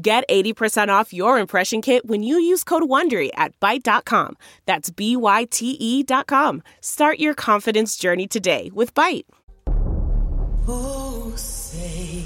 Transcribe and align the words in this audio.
Get 0.00 0.28
80% 0.28 0.88
off 0.90 1.12
your 1.12 1.40
impression 1.40 1.82
kit 1.82 2.06
when 2.06 2.22
you 2.22 2.38
use 2.38 2.62
code 2.62 2.84
WONDERY 2.84 3.30
at 3.34 3.58
Byte.com. 3.58 4.36
That's 4.64 4.90
B-Y-T-E 4.90 6.02
dot 6.04 6.28
com. 6.28 6.62
Start 6.80 7.18
your 7.18 7.34
confidence 7.34 7.96
journey 7.96 8.28
today 8.28 8.70
with 8.72 8.94
Byte. 8.94 9.24
Oh, 10.68 11.32
say 11.34 12.22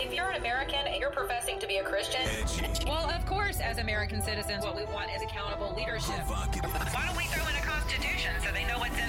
If 0.00 0.12
you're 0.12 0.30
an 0.30 0.40
American 0.40 0.86
and 0.86 1.00
you're 1.00 1.10
professing 1.10 1.60
to 1.60 1.68
be 1.68 1.76
a 1.76 1.84
Christian, 1.84 2.22
well, 2.88 3.08
of 3.08 3.24
course, 3.26 3.60
as 3.60 3.78
American 3.78 4.20
citizens, 4.20 4.64
what 4.64 4.74
we 4.74 4.84
want 4.86 5.10
is 5.14 5.22
accountable 5.22 5.74
leadership. 5.76 6.18
Why 6.26 7.04
don't 7.06 7.16
we 7.16 7.21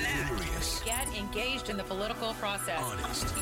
they 0.04 0.14
know 0.14 0.34
what's 0.34 0.82
in 0.82 0.88
that? 0.88 1.08
Get 1.08 1.18
engaged 1.18 1.70
in 1.70 1.78
the 1.78 1.84
political 1.84 2.34
process. 2.36 2.80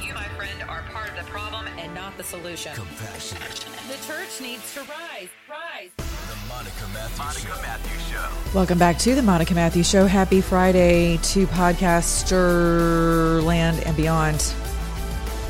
You, 0.01 0.13
my 0.13 0.25
friend, 0.29 0.63
are 0.67 0.83
part 0.91 1.09
of 1.09 1.15
the 1.15 1.31
problem 1.31 1.65
and 1.77 1.93
not 1.93 2.15
the 2.17 2.23
solution. 2.23 2.73
Compassionate. 2.75 3.65
The 3.87 3.97
church 4.05 4.41
needs 4.41 4.73
to 4.75 4.81
rise. 4.81 5.29
Rise. 5.49 5.89
The 5.97 6.37
Monica 6.47 6.87
Matthews 6.93 8.07
Show. 8.09 8.29
Welcome 8.53 8.77
back 8.77 8.97
to 8.99 9.15
the 9.15 9.21
Monica 9.21 9.55
Matthews 9.55 9.89
Show. 9.89 10.05
Happy 10.05 10.41
Friday 10.41 11.17
to 11.23 11.47
podcaster 11.47 13.43
land 13.43 13.81
and 13.85 13.97
beyond. 13.97 14.53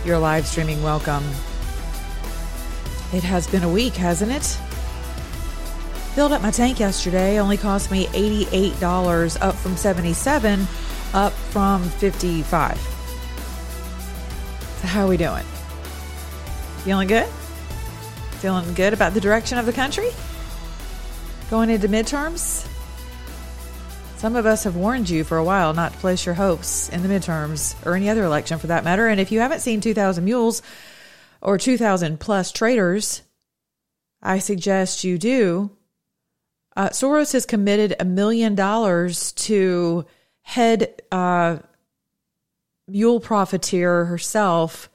Your 0.05 0.17
live 0.17 0.47
streaming 0.47 0.81
welcome. 0.81 1.23
It 3.13 3.23
has 3.23 3.45
been 3.47 3.63
a 3.63 3.69
week, 3.69 3.93
hasn't 3.93 4.31
it? 4.31 4.57
Filled 6.15 6.31
up 6.31 6.41
my 6.41 6.51
tank 6.51 6.79
yesterday. 6.79 7.39
Only 7.39 7.57
cost 7.57 7.91
me 7.91 8.07
$88, 8.07 9.37
up 9.41 9.55
from 9.55 9.75
77 9.75 10.67
up 11.13 11.33
from 11.33 11.83
55 11.83 12.77
So 14.79 14.87
how 14.87 15.05
are 15.05 15.09
we 15.09 15.17
doing? 15.17 15.43
Feeling 16.83 17.07
good? 17.07 17.27
Feeling 18.39 18.73
good 18.73 18.93
about 18.93 19.13
the 19.13 19.21
direction 19.21 19.57
of 19.57 19.65
the 19.65 19.73
country? 19.73 20.09
Going 21.49 21.69
into 21.69 21.87
midterms? 21.87 22.67
Some 24.17 24.35
of 24.35 24.45
us 24.45 24.63
have 24.65 24.75
warned 24.75 25.09
you 25.09 25.23
for 25.23 25.37
a 25.37 25.43
while 25.43 25.73
not 25.73 25.93
to 25.93 25.97
place 25.97 26.25
your 26.25 26.35
hopes 26.35 26.89
in 26.89 27.01
the 27.01 27.09
midterms 27.09 27.75
or 27.85 27.95
any 27.95 28.09
other 28.09 28.23
election 28.23 28.59
for 28.59 28.67
that 28.67 28.83
matter. 28.83 29.07
And 29.07 29.19
if 29.19 29.31
you 29.31 29.39
haven't 29.39 29.61
seen 29.61 29.81
2,000 29.81 30.23
Mules 30.23 30.61
or 31.41 31.57
2,000 31.57 32.19
plus 32.19 32.51
traders, 32.51 33.23
I 34.21 34.39
suggest 34.39 35.03
you 35.03 35.17
do. 35.17 35.71
Uh, 36.75 36.89
Soros 36.89 37.33
has 37.33 37.45
committed 37.45 37.95
a 37.99 38.05
million 38.05 38.55
dollars 38.55 39.31
to 39.33 40.05
head 40.41 41.01
uh, 41.11 41.57
mule 42.87 43.19
profiteer 43.19 44.05
herself, 44.05 44.89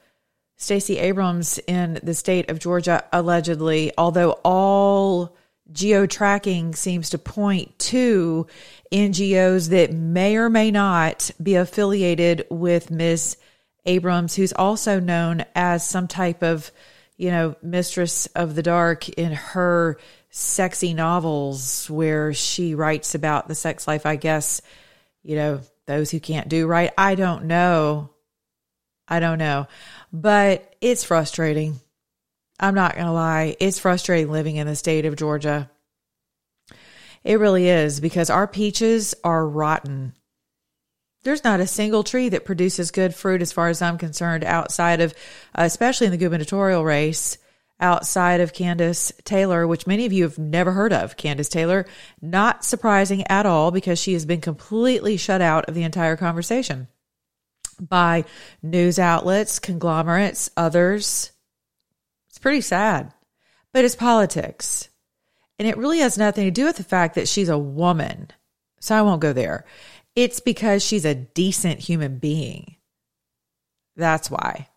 Stacey 0.56 0.98
Abrams, 0.98 1.58
in 1.66 2.00
the 2.02 2.14
state 2.14 2.50
of 2.50 2.58
Georgia, 2.58 3.04
allegedly, 3.12 3.92
although 3.98 4.32
all 4.44 5.36
geo 5.72 6.06
tracking 6.06 6.74
seems 6.74 7.10
to 7.10 7.18
point 7.18 7.76
to 7.78 8.46
NGOs 8.92 9.70
that 9.70 9.92
may 9.92 10.36
or 10.36 10.48
may 10.48 10.70
not 10.70 11.30
be 11.42 11.56
affiliated 11.56 12.46
with 12.50 12.90
Ms. 12.90 13.36
Abrams, 13.84 14.34
who's 14.34 14.52
also 14.52 15.00
known 15.00 15.44
as 15.54 15.86
some 15.86 16.08
type 16.08 16.42
of, 16.42 16.70
you 17.16 17.30
know, 17.30 17.56
mistress 17.62 18.26
of 18.34 18.54
the 18.54 18.62
dark 18.62 19.08
in 19.10 19.32
her 19.32 19.98
sexy 20.30 20.92
novels 20.92 21.88
where 21.90 22.32
she 22.32 22.74
writes 22.74 23.14
about 23.14 23.48
the 23.48 23.54
sex 23.54 23.88
life, 23.88 24.06
I 24.06 24.16
guess, 24.16 24.60
you 25.26 25.36
know, 25.36 25.60
those 25.86 26.10
who 26.10 26.20
can't 26.20 26.48
do 26.48 26.66
right. 26.66 26.92
I 26.96 27.16
don't 27.16 27.44
know. 27.44 28.10
I 29.08 29.20
don't 29.20 29.38
know. 29.38 29.66
But 30.12 30.74
it's 30.80 31.04
frustrating. 31.04 31.80
I'm 32.60 32.74
not 32.74 32.94
going 32.94 33.06
to 33.06 33.12
lie. 33.12 33.56
It's 33.60 33.78
frustrating 33.78 34.30
living 34.30 34.56
in 34.56 34.66
the 34.66 34.76
state 34.76 35.04
of 35.04 35.16
Georgia. 35.16 35.70
It 37.24 37.40
really 37.40 37.68
is 37.68 38.00
because 38.00 38.30
our 38.30 38.46
peaches 38.46 39.14
are 39.24 39.46
rotten. 39.46 40.12
There's 41.24 41.42
not 41.42 41.58
a 41.58 41.66
single 41.66 42.04
tree 42.04 42.28
that 42.28 42.44
produces 42.44 42.92
good 42.92 43.12
fruit, 43.12 43.42
as 43.42 43.50
far 43.50 43.68
as 43.68 43.82
I'm 43.82 43.98
concerned, 43.98 44.44
outside 44.44 45.00
of, 45.00 45.12
uh, 45.58 45.62
especially 45.62 46.06
in 46.06 46.12
the 46.12 46.18
gubernatorial 46.18 46.84
race, 46.84 47.36
outside 47.78 48.40
of 48.40 48.52
Kandiss 48.52 49.12
Taylor, 49.24 49.66
which 49.66 49.86
many 49.86 50.06
of 50.06 50.12
you 50.12 50.22
have 50.22 50.38
never 50.38 50.72
heard 50.72 50.92
of. 50.92 51.16
Kandiss 51.16 51.50
Taylor, 51.50 51.86
not 52.20 52.64
surprising 52.64 53.26
at 53.26 53.46
all 53.46 53.70
because 53.70 53.98
she 53.98 54.14
has 54.14 54.24
been 54.24 54.40
completely 54.40 55.16
shut 55.16 55.40
out 55.40 55.66
of 55.68 55.74
the 55.74 55.82
entire 55.82 56.16
conversation 56.16 56.88
by 57.78 58.24
news 58.62 58.98
outlets, 58.98 59.58
conglomerates, 59.58 60.50
others. 60.56 61.32
It's 62.28 62.38
pretty 62.38 62.62
sad, 62.62 63.12
but 63.72 63.84
it's 63.84 63.96
politics. 63.96 64.88
And 65.58 65.66
it 65.66 65.76
really 65.76 65.98
has 66.00 66.18
nothing 66.18 66.44
to 66.44 66.50
do 66.50 66.64
with 66.64 66.76
the 66.76 66.84
fact 66.84 67.14
that 67.14 67.28
she's 67.28 67.48
a 67.48 67.58
woman. 67.58 68.28
So 68.80 68.94
I 68.94 69.02
won't 69.02 69.22
go 69.22 69.32
there. 69.32 69.64
It's 70.14 70.40
because 70.40 70.82
she's 70.84 71.04
a 71.04 71.14
decent 71.14 71.80
human 71.80 72.18
being. 72.18 72.76
That's 73.96 74.30
why. 74.30 74.68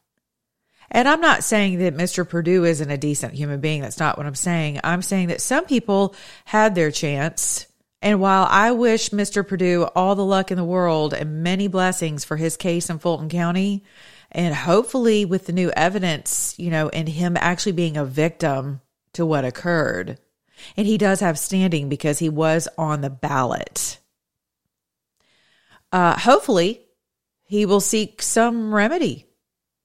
And 0.91 1.07
I'm 1.07 1.21
not 1.21 1.43
saying 1.43 1.79
that 1.79 1.95
Mr. 1.95 2.27
Perdue 2.27 2.65
isn't 2.65 2.89
a 2.89 2.97
decent 2.97 3.33
human 3.33 3.59
being. 3.59 3.81
That's 3.81 3.99
not 3.99 4.17
what 4.17 4.25
I'm 4.25 4.35
saying. 4.35 4.79
I'm 4.83 5.01
saying 5.01 5.27
that 5.27 5.41
some 5.41 5.65
people 5.65 6.15
had 6.45 6.73
their 6.73 6.91
chance. 6.91 7.67
And 8.01 8.19
while 8.19 8.47
I 8.49 8.71
wish 8.71 9.09
Mr. 9.09 9.47
Perdue 9.47 9.83
all 9.95 10.15
the 10.15 10.25
luck 10.25 10.51
in 10.51 10.57
the 10.57 10.63
world 10.63 11.13
and 11.13 11.43
many 11.43 11.67
blessings 11.67 12.25
for 12.25 12.37
his 12.37 12.57
case 12.57 12.89
in 12.89 12.99
Fulton 12.99 13.29
County, 13.29 13.83
and 14.31 14.55
hopefully 14.55 15.25
with 15.25 15.45
the 15.45 15.53
new 15.53 15.71
evidence, 15.71 16.55
you 16.57 16.69
know, 16.69 16.89
and 16.89 17.09
him 17.09 17.35
actually 17.37 17.73
being 17.73 17.97
a 17.97 18.05
victim 18.05 18.81
to 19.13 19.25
what 19.25 19.45
occurred, 19.45 20.19
and 20.77 20.87
he 20.87 20.97
does 20.97 21.19
have 21.19 21.37
standing 21.37 21.89
because 21.89 22.19
he 22.19 22.29
was 22.29 22.67
on 22.77 23.01
the 23.01 23.09
ballot. 23.09 23.99
Uh, 25.91 26.17
hopefully, 26.17 26.81
he 27.43 27.65
will 27.65 27.81
seek 27.81 28.21
some 28.21 28.73
remedy 28.73 29.28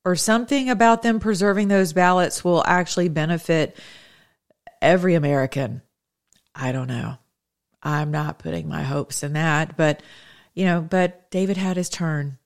or 0.05 0.17
something 0.17 0.69
about 0.71 1.03
them 1.03 1.21
preserving 1.21 1.69
those 1.69 1.93
ballots 1.93 2.45
will 2.45 2.63
actually 2.67 3.09
benefit 3.09 3.77
every 4.83 5.15
American. 5.15 5.83
I 6.55 6.73
don't 6.73 6.89
know. 6.89 7.17
I'm 7.83 8.11
not 8.11 8.39
putting 8.39 8.69
my 8.69 8.83
hopes 8.83 9.23
in 9.23 9.35
that, 9.35 9.77
but 9.77 10.03
you 10.55 10.65
know, 10.65 10.81
but 10.81 11.31
David 11.31 11.57
had 11.57 11.77
his 11.77 11.89
turn. 11.89 12.39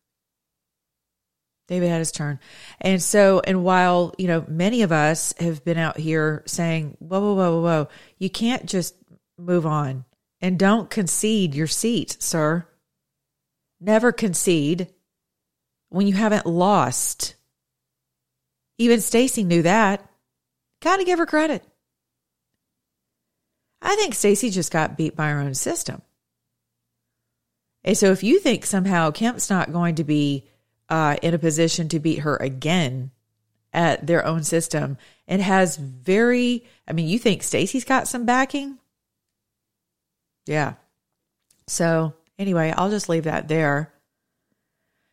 David 1.68 1.90
had 1.90 1.98
his 1.98 2.12
turn. 2.12 2.40
And 2.80 3.02
so, 3.02 3.42
and 3.44 3.62
while, 3.62 4.14
you 4.16 4.26
know, 4.26 4.44
many 4.48 4.82
of 4.82 4.90
us 4.90 5.34
have 5.38 5.64
been 5.64 5.76
out 5.76 5.98
here 5.98 6.42
saying, 6.46 6.96
whoa, 6.98 7.20
whoa, 7.20 7.34
whoa, 7.34 7.60
whoa, 7.60 7.88
you 8.18 8.30
can't 8.30 8.64
just 8.64 8.94
move 9.36 9.66
on 9.66 10.06
and 10.40 10.58
don't 10.58 10.88
concede 10.88 11.54
your 11.54 11.66
seat, 11.66 12.16
sir. 12.20 12.66
Never 13.80 14.12
concede 14.12 14.88
when 15.90 16.06
you 16.06 16.14
haven't 16.14 16.46
lost. 16.46 17.34
Even 18.78 19.00
Stacey 19.00 19.44
knew 19.44 19.62
that. 19.62 20.08
Gotta 20.80 21.04
give 21.04 21.18
her 21.18 21.26
credit. 21.26 21.64
I 23.82 23.94
think 23.96 24.14
Stacey 24.14 24.50
just 24.50 24.72
got 24.72 24.96
beat 24.96 25.14
by 25.14 25.28
her 25.30 25.40
own 25.40 25.54
system. 25.54 26.02
And 27.84 27.96
so 27.96 28.10
if 28.10 28.22
you 28.22 28.40
think 28.40 28.66
somehow 28.66 29.10
Kemp's 29.10 29.50
not 29.50 29.72
going 29.72 29.96
to 29.96 30.04
be 30.04 30.44
uh, 30.88 31.16
in 31.22 31.34
a 31.34 31.38
position 31.38 31.88
to 31.90 32.00
beat 32.00 32.20
her 32.20 32.36
again 32.36 33.10
at 33.72 34.06
their 34.06 34.24
own 34.24 34.42
system 34.42 34.96
and 35.26 35.40
has 35.42 35.76
very, 35.76 36.64
I 36.86 36.92
mean, 36.92 37.08
you 37.08 37.18
think 37.18 37.42
Stacey's 37.42 37.84
got 37.84 38.08
some 38.08 38.24
backing? 38.24 38.78
Yeah. 40.46 40.74
So 41.66 42.14
anyway, 42.38 42.72
I'll 42.76 42.90
just 42.90 43.08
leave 43.08 43.24
that 43.24 43.48
there. 43.48 43.92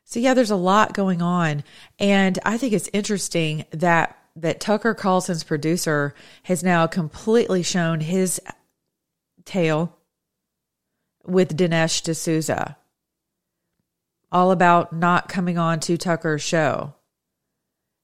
So 0.05 0.19
yeah, 0.19 0.33
there's 0.33 0.51
a 0.51 0.55
lot 0.55 0.93
going 0.93 1.21
on. 1.21 1.63
And 1.99 2.39
I 2.45 2.57
think 2.57 2.73
it's 2.73 2.89
interesting 2.93 3.65
that 3.71 4.17
that 4.37 4.59
Tucker 4.59 4.93
Carlson's 4.93 5.43
producer 5.43 6.13
has 6.43 6.63
now 6.63 6.87
completely 6.87 7.63
shown 7.63 8.01
his 8.01 8.41
tail 9.45 9.97
with 11.25 11.55
Dinesh 11.55 12.03
D'Souza. 12.03 12.77
all 14.31 14.51
about 14.51 14.91
not 14.91 15.29
coming 15.29 15.57
on 15.57 15.79
to 15.79 15.97
Tucker's 15.97 16.41
show. 16.41 16.93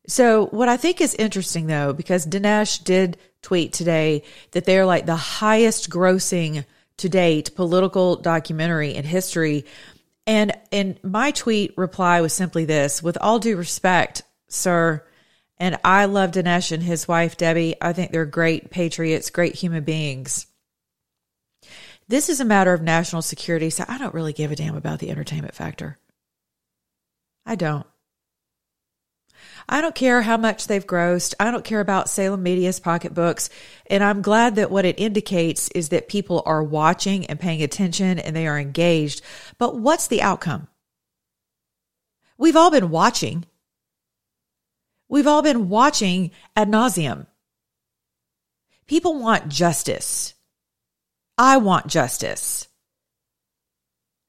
So, 0.07 0.45
what 0.47 0.69
I 0.69 0.77
think 0.77 1.01
is 1.01 1.13
interesting 1.15 1.67
though, 1.67 1.93
because 1.93 2.25
Dinesh 2.25 2.83
did 2.83 3.17
tweet 3.41 3.73
today 3.73 4.23
that 4.51 4.65
they're 4.65 4.85
like 4.85 5.05
the 5.05 5.15
highest 5.15 5.89
grossing 5.89 6.65
to 6.97 7.09
date 7.09 7.55
political 7.55 8.15
documentary 8.15 8.95
in 8.95 9.03
history. 9.03 9.65
And 10.31 10.57
and 10.71 10.97
my 11.03 11.31
tweet 11.31 11.77
reply 11.77 12.21
was 12.21 12.31
simply 12.31 12.63
this 12.63 13.03
with 13.03 13.17
all 13.19 13.37
due 13.37 13.57
respect, 13.57 14.21
sir, 14.47 15.05
and 15.57 15.77
I 15.83 16.05
love 16.05 16.31
Dinesh 16.31 16.71
and 16.71 16.81
his 16.81 17.05
wife 17.05 17.35
Debbie. 17.35 17.75
I 17.81 17.91
think 17.91 18.13
they're 18.13 18.25
great 18.25 18.69
patriots, 18.69 19.29
great 19.29 19.55
human 19.55 19.83
beings. 19.83 20.47
This 22.07 22.29
is 22.29 22.39
a 22.39 22.45
matter 22.45 22.71
of 22.71 22.81
national 22.81 23.23
security, 23.23 23.69
so 23.69 23.83
I 23.89 23.97
don't 23.97 24.13
really 24.13 24.31
give 24.31 24.53
a 24.53 24.55
damn 24.55 24.77
about 24.77 24.99
the 24.99 25.09
entertainment 25.09 25.53
factor. 25.53 25.99
I 27.45 27.55
don't. 27.55 27.85
I 29.67 29.81
don't 29.81 29.95
care 29.95 30.21
how 30.21 30.37
much 30.37 30.67
they've 30.67 30.85
grossed. 30.85 31.33
I 31.39 31.51
don't 31.51 31.65
care 31.65 31.79
about 31.79 32.09
Salem 32.09 32.43
Media's 32.43 32.79
pocketbooks. 32.79 33.49
And 33.87 34.03
I'm 34.03 34.21
glad 34.21 34.55
that 34.55 34.71
what 34.71 34.85
it 34.85 34.99
indicates 34.99 35.69
is 35.69 35.89
that 35.89 36.09
people 36.09 36.43
are 36.45 36.63
watching 36.63 37.25
and 37.27 37.39
paying 37.39 37.61
attention 37.63 38.19
and 38.19 38.35
they 38.35 38.47
are 38.47 38.59
engaged. 38.59 39.21
But 39.57 39.77
what's 39.77 40.07
the 40.07 40.21
outcome? 40.21 40.67
We've 42.37 42.55
all 42.55 42.71
been 42.71 42.89
watching. 42.89 43.45
We've 45.07 45.27
all 45.27 45.41
been 45.41 45.69
watching 45.69 46.31
ad 46.55 46.69
nauseum. 46.69 47.27
People 48.87 49.19
want 49.19 49.49
justice. 49.49 50.33
I 51.37 51.57
want 51.57 51.87
justice. 51.87 52.67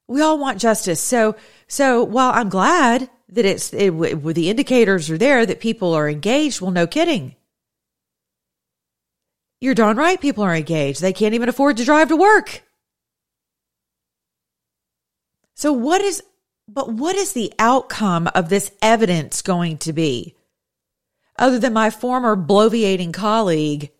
We 0.07 0.21
all 0.21 0.37
want 0.37 0.59
justice. 0.59 1.01
So, 1.01 1.35
so 1.67 2.03
while 2.03 2.31
I'm 2.33 2.49
glad 2.49 3.09
that 3.29 3.45
it's 3.45 3.73
it, 3.73 3.91
the 3.91 4.49
indicators 4.49 5.09
are 5.09 5.17
there 5.17 5.45
that 5.45 5.59
people 5.59 5.93
are 5.93 6.09
engaged. 6.09 6.61
Well, 6.61 6.71
no 6.71 6.87
kidding. 6.87 7.35
You're 9.59 9.75
darn 9.75 9.97
right. 9.97 10.19
People 10.19 10.43
are 10.43 10.55
engaged. 10.55 11.01
They 11.01 11.13
can't 11.13 11.35
even 11.35 11.49
afford 11.49 11.77
to 11.77 11.85
drive 11.85 12.09
to 12.09 12.17
work. 12.17 12.63
So 15.55 15.71
what 15.71 16.01
is, 16.01 16.21
but 16.67 16.91
what 16.91 17.15
is 17.15 17.33
the 17.33 17.53
outcome 17.57 18.29
of 18.35 18.49
this 18.49 18.71
evidence 18.81 19.41
going 19.41 19.77
to 19.79 19.93
be? 19.93 20.35
Other 21.39 21.59
than 21.59 21.73
my 21.73 21.89
former 21.89 22.35
bloviating 22.35 23.13
colleague 23.13 23.91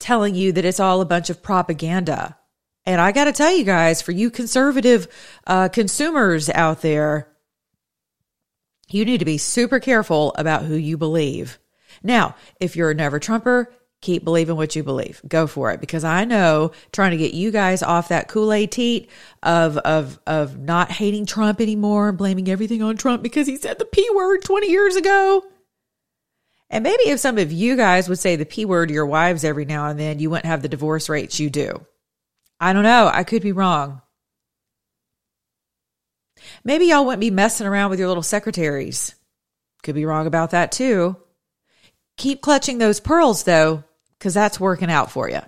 telling 0.00 0.34
you 0.34 0.52
that 0.52 0.64
it's 0.64 0.80
all 0.80 1.00
a 1.00 1.06
bunch 1.06 1.30
of 1.30 1.42
propaganda. 1.42 2.36
And 2.84 3.00
I 3.00 3.12
got 3.12 3.24
to 3.24 3.32
tell 3.32 3.56
you 3.56 3.64
guys, 3.64 4.02
for 4.02 4.12
you 4.12 4.30
conservative 4.30 5.06
uh, 5.46 5.68
consumers 5.68 6.50
out 6.50 6.82
there, 6.82 7.28
you 8.88 9.04
need 9.04 9.18
to 9.18 9.24
be 9.24 9.38
super 9.38 9.80
careful 9.80 10.34
about 10.36 10.64
who 10.64 10.74
you 10.74 10.96
believe. 10.96 11.58
Now, 12.02 12.36
if 12.60 12.76
you're 12.76 12.90
a 12.90 12.94
never 12.94 13.18
Trumper, 13.18 13.72
keep 14.00 14.22
believing 14.22 14.56
what 14.56 14.76
you 14.76 14.82
believe. 14.82 15.22
Go 15.26 15.46
for 15.46 15.72
it. 15.72 15.80
Because 15.80 16.04
I 16.04 16.24
know 16.24 16.72
trying 16.92 17.12
to 17.12 17.16
get 17.16 17.32
you 17.34 17.50
guys 17.50 17.82
off 17.82 18.08
that 18.08 18.28
Kool-Aid 18.28 18.70
teat 18.70 19.10
of, 19.42 19.78
of, 19.78 20.20
of 20.26 20.58
not 20.58 20.92
hating 20.92 21.26
Trump 21.26 21.60
anymore, 21.60 22.10
and 22.10 22.18
blaming 22.18 22.48
everything 22.48 22.82
on 22.82 22.96
Trump 22.96 23.22
because 23.22 23.46
he 23.46 23.56
said 23.56 23.78
the 23.78 23.84
P 23.84 24.06
word 24.14 24.42
20 24.42 24.70
years 24.70 24.96
ago. 24.96 25.42
And 26.70 26.82
maybe 26.82 27.04
if 27.04 27.20
some 27.20 27.38
of 27.38 27.52
you 27.52 27.76
guys 27.76 28.08
would 28.08 28.18
say 28.18 28.36
the 28.36 28.44
P 28.44 28.64
word 28.64 28.88
to 28.88 28.94
your 28.94 29.06
wives 29.06 29.44
every 29.44 29.64
now 29.64 29.88
and 29.88 29.98
then, 29.98 30.18
you 30.18 30.30
wouldn't 30.30 30.46
have 30.46 30.62
the 30.62 30.68
divorce 30.68 31.08
rates 31.08 31.40
you 31.40 31.48
do. 31.48 31.84
I 32.60 32.72
don't 32.72 32.82
know. 32.82 33.10
I 33.12 33.24
could 33.24 33.42
be 33.42 33.52
wrong. 33.52 34.02
Maybe 36.64 36.86
y'all 36.86 37.04
wouldn't 37.04 37.20
be 37.20 37.30
messing 37.30 37.66
around 37.66 37.90
with 37.90 37.98
your 37.98 38.08
little 38.08 38.22
secretaries. 38.22 39.14
Could 39.82 39.94
be 39.94 40.06
wrong 40.06 40.26
about 40.26 40.50
that 40.50 40.72
too. 40.72 41.16
Keep 42.16 42.40
clutching 42.40 42.78
those 42.78 43.00
pearls 43.00 43.44
though, 43.44 43.84
because 44.18 44.34
that's 44.34 44.58
working 44.58 44.90
out 44.90 45.10
for 45.10 45.28
you. 45.28 45.40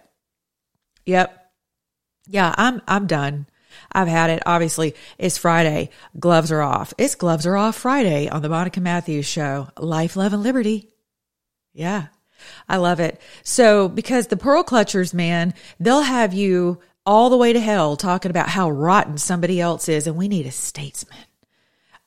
Yep. 1.07 1.53
Yeah, 2.27 2.55
I'm 2.57 2.83
I'm 2.87 3.07
done. 3.07 3.47
I've 3.93 4.09
had 4.09 4.31
it. 4.31 4.43
Obviously, 4.47 4.95
it's 5.19 5.39
Friday. 5.39 5.91
Gloves 6.19 6.51
are 6.51 6.63
off. 6.63 6.93
It's 6.99 7.15
gloves 7.15 7.47
are 7.47 7.57
off 7.57 7.77
Friday 7.77 8.29
on 8.29 8.43
the 8.43 8.49
Monica 8.49 8.81
Matthews 8.81 9.27
show. 9.27 9.69
Life, 9.79 10.17
love, 10.17 10.33
and 10.33 10.43
liberty. 10.43 10.91
Yeah. 11.73 12.07
I 12.69 12.77
love 12.77 13.01
it. 13.01 13.21
So 13.43 13.89
because 13.89 14.27
the 14.27 14.37
pearl 14.37 14.65
clutchers, 14.65 15.15
man, 15.15 15.55
they'll 15.81 16.03
have 16.03 16.35
you 16.35 16.81
all 17.07 17.31
the 17.31 17.37
way 17.37 17.53
to 17.53 17.61
hell 17.61 17.97
talking 17.97 18.31
about 18.31 18.49
how 18.49 18.71
rotten 18.71 19.17
somebody 19.17 19.61
else 19.61 19.89
is, 19.89 20.07
and 20.07 20.17
we 20.17 20.29
need 20.29 20.47
a 20.47 20.51
statesman. 20.51 21.19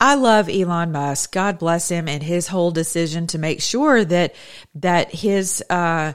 I 0.01 0.15
love 0.15 0.49
Elon 0.49 0.91
Musk. 0.91 1.33
God 1.33 1.59
bless 1.59 1.89
him 1.89 2.07
and 2.07 2.23
his 2.23 2.47
whole 2.47 2.71
decision 2.71 3.27
to 3.27 3.37
make 3.37 3.61
sure 3.61 4.05
that 4.05 4.33
that 4.75 5.13
his 5.13 5.63
uh, 5.69 6.13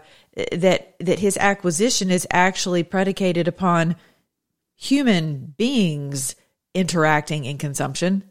that 0.53 0.95
that 1.01 1.19
his 1.19 1.37
acquisition 1.37 2.11
is 2.11 2.27
actually 2.31 2.83
predicated 2.83 3.47
upon 3.47 3.97
human 4.75 5.55
beings 5.57 6.35
interacting 6.75 7.45
in 7.45 7.59
consumption. 7.59 8.31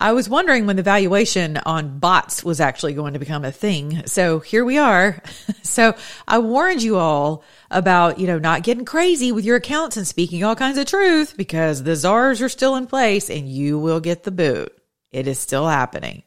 I 0.00 0.12
was 0.12 0.28
wondering 0.28 0.66
when 0.66 0.76
the 0.76 0.82
valuation 0.82 1.56
on 1.56 2.00
bots 2.00 2.42
was 2.42 2.60
actually 2.60 2.94
going 2.94 3.12
to 3.12 3.20
become 3.20 3.44
a 3.44 3.52
thing. 3.52 4.06
So 4.06 4.40
here 4.40 4.64
we 4.64 4.76
are. 4.76 5.22
so 5.62 5.94
I 6.26 6.38
warned 6.38 6.82
you 6.82 6.96
all 6.96 7.44
about, 7.70 8.18
you 8.18 8.26
know, 8.26 8.38
not 8.38 8.64
getting 8.64 8.84
crazy 8.84 9.30
with 9.30 9.44
your 9.44 9.56
accounts 9.56 9.96
and 9.96 10.06
speaking 10.06 10.42
all 10.42 10.56
kinds 10.56 10.78
of 10.78 10.86
truth 10.86 11.36
because 11.36 11.82
the 11.82 11.94
czars 11.94 12.42
are 12.42 12.48
still 12.48 12.74
in 12.74 12.88
place 12.88 13.30
and 13.30 13.48
you 13.48 13.78
will 13.78 14.00
get 14.00 14.24
the 14.24 14.32
boot. 14.32 14.76
It 15.12 15.28
is 15.28 15.38
still 15.38 15.68
happening. 15.68 16.24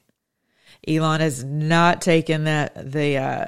Elon 0.88 1.20
has 1.20 1.44
not 1.44 2.02
taken 2.02 2.46
that 2.46 2.92
the 2.92 3.18
uh, 3.18 3.46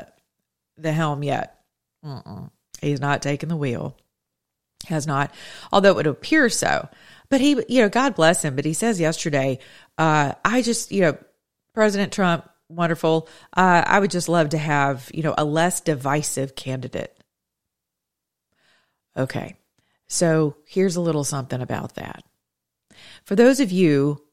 the 0.77 0.91
helm 0.91 1.23
yet. 1.23 1.61
Mm-mm. 2.03 2.49
He's 2.81 2.99
not 2.99 3.21
taken 3.21 3.47
the 3.47 3.55
wheel. 3.55 3.95
Has 4.87 5.07
not, 5.07 5.33
although 5.71 5.91
it 5.91 5.95
would 5.95 6.07
appear 6.07 6.49
so. 6.49 6.89
But 7.29 7.41
he, 7.41 7.61
you 7.67 7.81
know, 7.81 7.89
God 7.89 8.15
bless 8.15 8.43
him. 8.43 8.55
But 8.55 8.65
he 8.65 8.73
says 8.73 8.99
yesterday, 8.99 9.59
uh, 9.97 10.33
I 10.43 10.61
just, 10.61 10.91
you 10.91 11.01
know, 11.01 11.17
President 11.73 12.11
Trump, 12.11 12.49
wonderful. 12.69 13.27
Uh, 13.55 13.83
I 13.85 13.99
would 13.99 14.11
just 14.11 14.29
love 14.29 14.49
to 14.49 14.57
have, 14.57 15.09
you 15.13 15.23
know, 15.23 15.35
a 15.37 15.45
less 15.45 15.81
divisive 15.81 16.55
candidate. 16.55 17.15
Okay. 19.15 19.55
So 20.07 20.55
here's 20.65 20.95
a 20.95 21.01
little 21.01 21.23
something 21.23 21.61
about 21.61 21.95
that. 21.95 22.23
For 23.25 23.35
those 23.35 23.59
of 23.59 23.71
you 23.71 24.23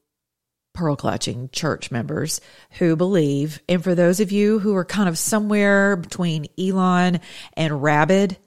pearl 0.73 0.95
clutching 0.95 1.49
church 1.51 1.89
members 1.89 2.39
who 2.73 2.95
believe, 2.95 3.61
and 3.67 3.83
for 3.83 3.95
those 3.95 4.19
of 4.19 4.31
you 4.31 4.59
who 4.59 4.75
are 4.75 4.85
kind 4.85 5.09
of 5.09 5.17
somewhere 5.17 5.95
between 5.95 6.45
Elon 6.57 7.19
and 7.53 7.81
Rabid, 7.81 8.37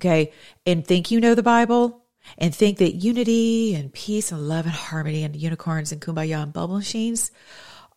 okay, 0.00 0.32
and 0.66 0.84
think 0.84 1.12
you 1.12 1.20
know 1.20 1.36
the 1.36 1.44
Bible, 1.44 2.05
and 2.38 2.54
think 2.54 2.78
that 2.78 2.96
unity 2.96 3.74
and 3.74 3.92
peace 3.92 4.32
and 4.32 4.48
love 4.48 4.66
and 4.66 4.74
harmony 4.74 5.24
and 5.24 5.36
unicorns 5.36 5.92
and 5.92 6.00
kumbaya 6.00 6.42
and 6.42 6.52
bubble 6.52 6.76
machines 6.76 7.30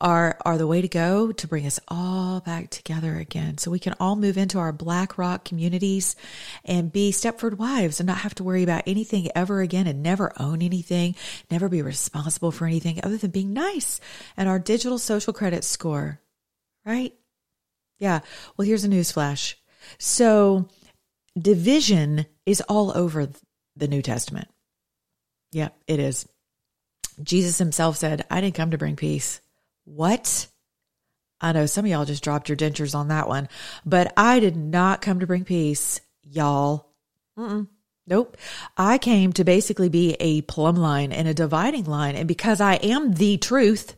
are 0.02 0.38
are 0.46 0.58
the 0.58 0.68
way 0.68 0.82
to 0.82 0.88
go 0.88 1.32
to 1.32 1.48
bring 1.48 1.66
us 1.66 1.80
all 1.88 2.40
back 2.40 2.70
together 2.70 3.18
again. 3.18 3.58
So 3.58 3.70
we 3.70 3.80
can 3.80 3.96
all 4.00 4.16
move 4.16 4.38
into 4.38 4.58
our 4.58 4.72
BlackRock 4.72 5.44
communities 5.44 6.16
and 6.64 6.92
be 6.92 7.12
stepford 7.12 7.58
wives 7.58 8.00
and 8.00 8.08
not 8.08 8.20
have 8.20 8.36
to 8.36 8.44
worry 8.44 8.64
about 8.64 8.84
anything 8.88 9.30
ever 9.36 9.62
again 9.62 9.88
and 9.88 10.02
never 10.02 10.32
own 10.40 10.62
anything 10.62 11.16
never 11.52 11.68
be 11.68 11.82
responsible 11.82 12.52
for 12.52 12.66
anything 12.66 13.00
other 13.04 13.18
than 13.18 13.32
being 13.32 13.54
nice 13.54 14.00
and 14.38 14.48
our 14.48 14.60
digital 14.60 14.98
social 14.98 15.34
credit 15.34 15.64
score 15.64 16.22
right? 16.86 17.14
Yeah. 18.00 18.22
Well 18.56 18.66
here's 18.66 18.86
a 18.86 18.88
news 18.88 19.12
flash 19.12 19.58
so 19.98 20.70
division 21.38 22.26
is 22.46 22.62
all 22.62 22.96
over 22.98 23.30
the 23.80 23.88
New 23.88 24.02
Testament. 24.02 24.48
Yeah, 25.52 25.70
it 25.88 26.00
is. 26.00 26.28
Jesus 27.22 27.58
himself 27.58 27.98
said, 27.98 28.26
I 28.30 28.42
didn't 28.42 28.56
come 28.56 28.72
to 28.72 28.78
bring 28.78 28.96
peace. 28.96 29.42
What? 29.86 30.48
I 31.42 31.54
know 31.54 31.66
some 31.66 31.86
of 31.86 31.92
y'all 31.92 32.06
just 32.06 32.24
dropped 32.24 32.50
your 32.50 32.58
dentures 32.58 32.96
on 32.96 33.08
that 33.08 33.28
one, 33.28 33.50
but 33.86 34.14
I 34.18 34.40
did 34.40 34.56
not 34.56 35.02
come 35.02 35.22
to 35.22 35.28
bring 35.28 35.46
peace, 35.46 36.02
y'all. 36.22 36.92
Mm-mm. 37.38 37.68
Nope. 38.06 38.38
I 38.76 38.98
came 38.98 39.34
to 39.34 39.44
basically 39.44 39.88
be 39.88 40.16
a 40.20 40.42
plumb 40.42 40.76
line 40.76 41.12
and 41.12 41.28
a 41.28 41.34
dividing 41.34 41.86
line. 41.86 42.16
And 42.16 42.28
because 42.28 42.60
I 42.60 42.76
am 42.76 43.14
the 43.14 43.38
truth, 43.38 43.96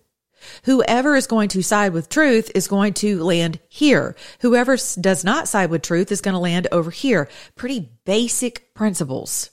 whoever 0.65 1.15
is 1.15 1.27
going 1.27 1.49
to 1.49 1.63
side 1.63 1.93
with 1.93 2.09
truth 2.09 2.51
is 2.53 2.67
going 2.67 2.93
to 2.95 3.23
land 3.23 3.59
here. 3.69 4.15
Whoever 4.41 4.77
does 4.99 5.23
not 5.23 5.47
side 5.47 5.69
with 5.69 5.81
truth 5.81 6.11
is 6.11 6.21
going 6.21 6.33
to 6.33 6.39
land 6.39 6.67
over 6.71 6.91
here. 6.91 7.29
Pretty 7.55 7.89
basic 8.05 8.73
principles. 8.73 9.49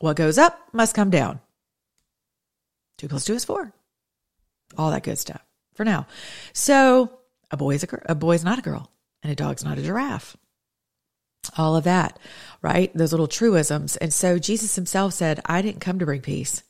What 0.00 0.16
goes 0.16 0.38
up 0.38 0.58
must 0.72 0.94
come 0.94 1.10
down. 1.10 1.40
Two 2.98 3.08
plus 3.08 3.24
two 3.24 3.34
is 3.34 3.44
four. 3.44 3.72
All 4.76 4.90
that 4.90 5.02
good 5.02 5.18
stuff 5.18 5.44
for 5.74 5.84
now. 5.84 6.06
So 6.52 7.18
a 7.50 7.56
boy 7.56 7.74
is 7.74 7.82
a, 7.82 7.86
girl, 7.86 8.00
a 8.06 8.14
boy 8.14 8.34
is 8.34 8.44
not 8.44 8.58
a 8.58 8.62
girl, 8.62 8.90
and 9.22 9.30
a 9.30 9.36
dog's 9.36 9.64
not 9.64 9.78
a 9.78 9.82
giraffe. 9.82 10.36
All 11.56 11.76
of 11.76 11.84
that, 11.84 12.18
right? 12.62 12.92
Those 12.94 13.12
little 13.12 13.26
truisms. 13.26 13.96
And 13.96 14.12
so 14.12 14.38
Jesus 14.38 14.74
himself 14.74 15.14
said, 15.14 15.40
I 15.46 15.62
didn't 15.62 15.80
come 15.80 15.98
to 15.98 16.06
bring 16.06 16.22
peace. 16.22 16.62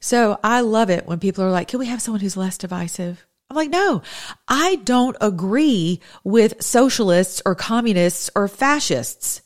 So 0.00 0.38
I 0.42 0.60
love 0.60 0.90
it 0.90 1.06
when 1.06 1.20
people 1.20 1.44
are 1.44 1.50
like, 1.50 1.68
can 1.68 1.78
we 1.78 1.86
have 1.86 2.02
someone 2.02 2.20
who's 2.20 2.36
less 2.36 2.58
divisive? 2.58 3.26
I'm 3.48 3.56
like, 3.56 3.70
no, 3.70 4.02
I 4.48 4.76
don't 4.76 5.16
agree 5.20 6.00
with 6.22 6.62
socialists 6.62 7.42
or 7.44 7.54
communists 7.54 8.30
or 8.34 8.46
fascists. 8.46 9.42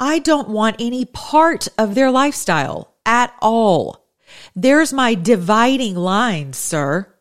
I 0.00 0.20
don't 0.20 0.48
want 0.48 0.76
any 0.78 1.04
part 1.04 1.68
of 1.76 1.94
their 1.94 2.10
lifestyle 2.10 2.94
at 3.04 3.34
all. 3.40 4.06
There's 4.54 4.92
my 4.92 5.14
dividing 5.14 5.96
line, 5.96 6.52
sir. 6.52 7.12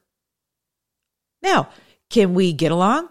Now, 1.41 1.69
can 2.10 2.34
we 2.34 2.53
get 2.53 2.72
along? 2.72 3.10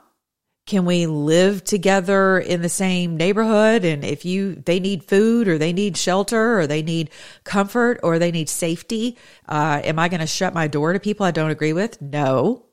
Can 0.67 0.85
we 0.85 1.07
live 1.07 1.63
together 1.63 2.39
in 2.39 2.61
the 2.61 2.69
same 2.69 3.17
neighborhood? 3.17 3.85
And 3.85 4.05
if 4.05 4.25
you, 4.25 4.57
they 4.57 4.81
need 4.81 5.05
food 5.05 5.47
or 5.47 5.59
they 5.59 5.73
need 5.73 5.97
shelter 5.97 6.59
or 6.59 6.67
they 6.67 6.83
need 6.83 7.11
comfort 7.45 8.01
or 8.03 8.19
they 8.19 8.33
need 8.33 8.49
safety, 8.49 9.17
uh, 9.49 9.81
am 9.85 9.99
I 9.99 10.09
going 10.09 10.21
to 10.21 10.27
shut 10.27 10.55
my 10.55 10.67
door 10.67 10.93
to 10.93 10.99
people 10.99 11.25
I 11.25 11.31
don't 11.31 11.53
agree 11.53 11.73
with? 11.73 12.03
No. 12.03 12.67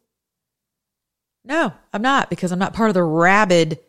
No, 1.46 1.74
I'm 1.92 2.02
not 2.02 2.30
because 2.30 2.52
I'm 2.52 2.60
not 2.60 2.74
part 2.74 2.90
of 2.90 2.96
the 2.96 3.04
rabid, 3.04 3.80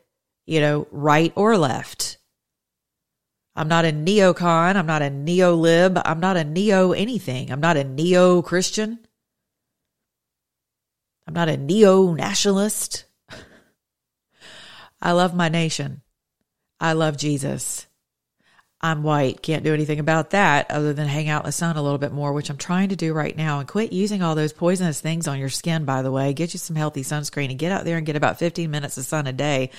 you 0.44 0.61
know, 0.61 0.87
right 0.90 1.32
or 1.34 1.56
left. 1.56 2.18
I'm 3.56 3.68
not 3.68 3.84
a 3.84 3.92
neocon. 3.92 4.76
I'm 4.76 4.87
not 4.87 5.02
a 5.02 5.11
neo-lib. 5.11 5.99
I'm 6.04 6.20
not 6.20 6.37
a 6.37 6.44
neo 6.44 6.92
anything. 6.92 7.50
I'm 7.52 7.61
not 7.61 7.76
a 7.76 7.84
neo 7.84 8.42
Christian. 8.42 8.99
I'm 11.26 11.34
not 11.34 11.49
a 11.49 11.56
neo 11.56 12.12
nationalist. 12.12 13.04
I 15.00 15.12
love 15.12 15.34
my 15.34 15.49
nation. 15.49 16.02
I 16.80 16.94
love 16.94 17.16
Jesus. 17.16 17.87
I'm 18.80 19.02
white. 19.02 19.40
Can't 19.40 19.64
do 19.64 19.73
anything 19.73 19.99
about 19.99 20.30
that 20.30 20.70
other 20.70 20.92
than 20.92 21.08
hang 21.08 21.30
out 21.30 21.44
in 21.44 21.46
the 21.46 21.52
sun 21.52 21.76
a 21.76 21.82
little 21.82 21.99
bit 21.99 22.12
more, 22.12 22.32
which 22.34 22.50
I'm 22.50 22.58
trying 22.58 22.90
to 22.90 22.96
do 22.96 23.14
right 23.14 23.34
now. 23.34 23.58
And 23.58 23.68
quit 23.68 23.92
using 23.92 24.23
all 24.23 24.34
those 24.34 24.52
poisonous 24.52 25.00
things 25.00 25.26
on 25.26 25.38
your 25.38 25.49
skin, 25.49 25.87
by 25.87 26.02
the 26.02 26.11
way. 26.11 26.34
Get 26.34 26.52
you 26.52 26.58
some 26.58 26.76
healthy 26.76 27.02
sunscreen 27.02 27.49
and 27.49 27.58
get 27.58 27.73
out 27.73 27.84
there 27.84 27.96
and 27.96 28.04
get 28.04 28.16
about 28.16 28.38
15 28.38 28.70
minutes 28.70 28.99
of 28.99 29.06
sun 29.06 29.26
a 29.26 29.32
day 29.32 29.70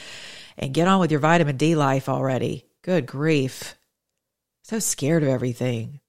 and 0.58 0.74
get 0.74 0.88
on 0.88 1.00
with 1.00 1.12
your 1.12 1.20
vitamin 1.20 1.58
D 1.58 1.76
life 1.76 2.10
already. 2.10 2.66
Good 2.86 3.08
grief. 3.08 3.74
So 4.62 4.78
scared 4.78 5.24
of 5.24 5.30
everything. 5.30 6.02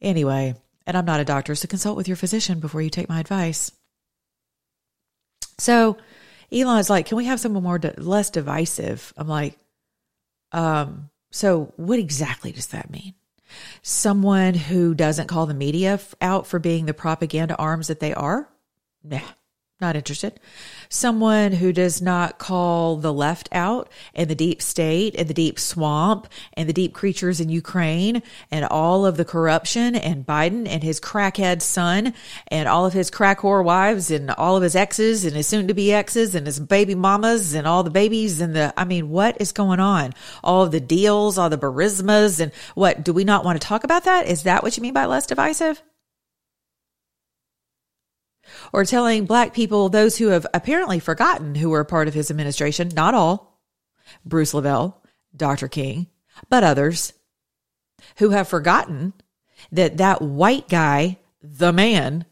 Anyway, 0.00 0.54
and 0.86 0.96
I'm 0.96 1.04
not 1.04 1.20
a 1.20 1.26
doctor, 1.26 1.54
so 1.54 1.68
consult 1.68 1.98
with 1.98 2.08
your 2.08 2.16
physician 2.16 2.58
before 2.58 2.80
you 2.80 2.88
take 2.88 3.10
my 3.10 3.20
advice. 3.20 3.70
So 5.58 5.98
Elon's 6.50 6.88
like, 6.88 7.04
can 7.04 7.18
we 7.18 7.26
have 7.26 7.38
someone 7.38 7.62
more, 7.62 7.78
de- 7.78 7.92
less 8.00 8.30
divisive? 8.30 9.12
I'm 9.18 9.28
like, 9.28 9.58
um, 10.52 11.10
so 11.32 11.74
what 11.76 11.98
exactly 11.98 12.50
does 12.50 12.68
that 12.68 12.88
mean? 12.88 13.12
Someone 13.82 14.54
who 14.54 14.94
doesn't 14.94 15.26
call 15.26 15.44
the 15.44 15.52
media 15.52 15.94
f- 15.94 16.14
out 16.22 16.46
for 16.46 16.58
being 16.58 16.86
the 16.86 16.94
propaganda 16.94 17.56
arms 17.56 17.88
that 17.88 18.00
they 18.00 18.14
are? 18.14 18.48
Nah, 19.04 19.20
not 19.82 19.96
interested. 19.96 20.40
Someone 20.92 21.52
who 21.52 21.72
does 21.72 22.02
not 22.02 22.38
call 22.38 22.96
the 22.96 23.12
left 23.12 23.48
out 23.52 23.88
and 24.12 24.28
the 24.28 24.34
deep 24.34 24.60
state 24.60 25.14
and 25.16 25.28
the 25.28 25.34
deep 25.34 25.56
swamp 25.56 26.26
and 26.54 26.68
the 26.68 26.72
deep 26.72 26.92
creatures 26.92 27.40
in 27.40 27.48
Ukraine 27.48 28.24
and 28.50 28.64
all 28.64 29.06
of 29.06 29.16
the 29.16 29.24
corruption 29.24 29.94
and 29.94 30.26
Biden 30.26 30.66
and 30.66 30.82
his 30.82 30.98
crackhead 30.98 31.62
son 31.62 32.12
and 32.48 32.68
all 32.68 32.86
of 32.86 32.92
his 32.92 33.08
crack 33.08 33.38
whore 33.38 33.62
wives 33.62 34.10
and 34.10 34.32
all 34.32 34.56
of 34.56 34.64
his 34.64 34.74
exes 34.74 35.24
and 35.24 35.36
his 35.36 35.46
soon 35.46 35.68
to 35.68 35.74
be 35.74 35.92
exes 35.92 36.34
and 36.34 36.44
his 36.44 36.58
baby 36.58 36.96
mamas 36.96 37.54
and 37.54 37.68
all 37.68 37.84
the 37.84 37.90
babies 37.90 38.40
and 38.40 38.56
the, 38.56 38.74
I 38.76 38.84
mean, 38.84 39.10
what 39.10 39.40
is 39.40 39.52
going 39.52 39.78
on? 39.78 40.12
All 40.42 40.64
of 40.64 40.72
the 40.72 40.80
deals, 40.80 41.38
all 41.38 41.48
the 41.48 41.56
Burismas 41.56 42.40
and 42.40 42.50
what, 42.74 43.04
do 43.04 43.12
we 43.12 43.22
not 43.22 43.44
want 43.44 43.60
to 43.60 43.64
talk 43.64 43.84
about 43.84 44.06
that? 44.06 44.26
Is 44.26 44.42
that 44.42 44.64
what 44.64 44.76
you 44.76 44.82
mean 44.82 44.94
by 44.94 45.06
less 45.06 45.28
divisive? 45.28 45.80
Or 48.72 48.84
telling 48.84 49.26
black 49.26 49.52
people, 49.54 49.88
those 49.88 50.18
who 50.18 50.28
have 50.28 50.46
apparently 50.52 50.98
forgotten 50.98 51.54
who 51.54 51.70
were 51.70 51.80
a 51.80 51.84
part 51.84 52.08
of 52.08 52.14
his 52.14 52.30
administration, 52.30 52.90
not 52.94 53.14
all, 53.14 53.60
Bruce 54.24 54.52
LeVell, 54.52 54.94
Dr. 55.36 55.68
King, 55.68 56.08
but 56.48 56.64
others 56.64 57.12
who 58.16 58.30
have 58.30 58.48
forgotten 58.48 59.12
that 59.72 59.98
that 59.98 60.22
white 60.22 60.68
guy, 60.68 61.18
the 61.42 61.72
man, 61.72 62.24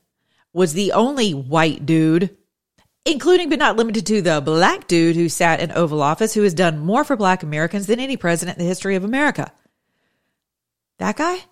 was 0.53 0.73
the 0.73 0.93
only 0.93 1.33
white 1.33 1.87
dude, 1.87 2.37
including 3.05 3.49
but 3.49 3.59
not 3.59 3.77
limited 3.77 4.07
to 4.07 4.23
the 4.23 4.41
black 4.41 4.89
dude 4.89 5.17
who 5.17 5.29
sat 5.29 5.61
in 5.61 5.71
Oval 5.73 6.03
Office, 6.03 6.35
who 6.35 6.43
has 6.43 6.55
done 6.55 6.79
more 6.79 7.05
for 7.05 7.17
black 7.17 7.43
Americans 7.43 7.87
than 7.87 8.01
any 8.01 8.17
president 8.17 8.59
in 8.59 8.65
the 8.65 8.69
history 8.69 8.97
of 8.97 9.05
America. 9.05 9.53
That 10.99 11.17
guy? 11.17 11.45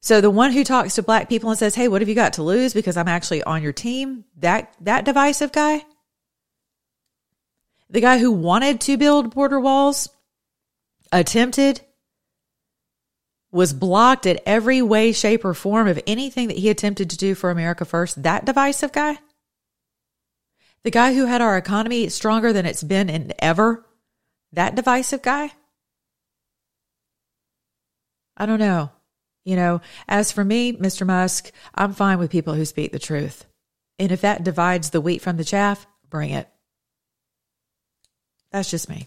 So 0.00 0.20
the 0.20 0.30
one 0.30 0.52
who 0.52 0.62
talks 0.62 0.94
to 0.94 1.02
black 1.02 1.28
people 1.28 1.50
and 1.50 1.58
says, 1.58 1.74
"Hey, 1.74 1.88
what 1.88 2.00
have 2.00 2.08
you 2.08 2.14
got 2.14 2.34
to 2.34 2.42
lose 2.42 2.74
because 2.74 2.96
I'm 2.96 3.08
actually 3.08 3.42
on 3.42 3.62
your 3.62 3.72
team?" 3.72 4.24
That 4.38 4.72
that 4.80 5.04
divisive 5.04 5.52
guy? 5.52 5.84
The 7.90 8.00
guy 8.00 8.18
who 8.18 8.32
wanted 8.32 8.80
to 8.82 8.96
build 8.96 9.34
border 9.34 9.60
walls, 9.60 10.08
attempted 11.12 11.80
was 13.52 13.72
blocked 13.72 14.26
at 14.26 14.42
every 14.44 14.82
way, 14.82 15.12
shape, 15.12 15.44
or 15.44 15.54
form 15.54 15.88
of 15.88 16.00
anything 16.06 16.48
that 16.48 16.58
he 16.58 16.68
attempted 16.68 17.10
to 17.10 17.16
do 17.16 17.34
for 17.34 17.50
America 17.50 17.84
first. 17.84 18.22
That 18.22 18.44
divisive 18.44 18.92
guy? 18.92 19.18
The 20.82 20.90
guy 20.90 21.14
who 21.14 21.26
had 21.26 21.40
our 21.40 21.56
economy 21.56 22.08
stronger 22.10 22.52
than 22.52 22.66
it's 22.66 22.82
been 22.82 23.08
in 23.08 23.32
ever? 23.38 23.86
That 24.52 24.74
divisive 24.74 25.22
guy? 25.22 25.52
I 28.36 28.46
don't 28.46 28.58
know. 28.58 28.90
You 29.46 29.54
know, 29.54 29.80
as 30.08 30.32
for 30.32 30.44
me, 30.44 30.72
Mr. 30.72 31.06
Musk, 31.06 31.52
I'm 31.72 31.94
fine 31.94 32.18
with 32.18 32.32
people 32.32 32.54
who 32.54 32.64
speak 32.64 32.90
the 32.90 32.98
truth. 32.98 33.46
And 33.96 34.10
if 34.10 34.20
that 34.22 34.42
divides 34.42 34.90
the 34.90 35.00
wheat 35.00 35.22
from 35.22 35.36
the 35.36 35.44
chaff, 35.44 35.86
bring 36.10 36.30
it. 36.30 36.48
That's 38.50 38.68
just 38.68 38.88
me. 38.88 39.06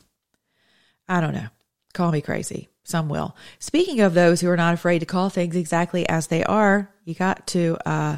I 1.09 1.19
don't 1.19 1.33
know. 1.33 1.47
Call 1.93 2.11
me 2.13 2.21
crazy. 2.21 2.69
Some 2.83 3.09
will. 3.09 3.35
Speaking 3.59 3.99
of 3.99 4.13
those 4.13 4.39
who 4.39 4.49
are 4.49 4.55
not 4.57 4.73
afraid 4.73 4.99
to 4.99 5.05
call 5.05 5.29
things 5.29 5.57
exactly 5.57 6.07
as 6.07 6.27
they 6.27 6.45
are, 6.45 6.89
you 7.03 7.15
got 7.15 7.45
to 7.47 7.77
uh 7.85 8.17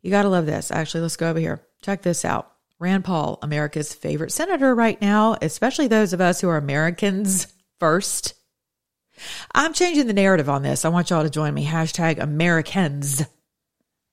you 0.00 0.10
got 0.10 0.22
to 0.22 0.28
love 0.30 0.46
this. 0.46 0.70
Actually, 0.70 1.02
let's 1.02 1.16
go 1.16 1.28
over 1.28 1.38
here. 1.38 1.60
Check 1.82 2.00
this 2.00 2.24
out. 2.24 2.50
Rand 2.78 3.04
Paul, 3.04 3.38
America's 3.42 3.92
favorite 3.92 4.32
senator 4.32 4.74
right 4.74 4.98
now, 5.02 5.36
especially 5.42 5.88
those 5.88 6.14
of 6.14 6.20
us 6.22 6.40
who 6.40 6.48
are 6.48 6.56
Americans 6.56 7.52
first. 7.78 8.34
I'm 9.54 9.72
changing 9.72 10.06
the 10.06 10.12
narrative 10.12 10.48
on 10.48 10.62
this. 10.62 10.84
I 10.84 10.88
want 10.88 11.10
y'all 11.10 11.22
to 11.22 11.30
join 11.30 11.54
me. 11.54 11.66
Hashtag 11.66 12.18
Americans 12.18 13.24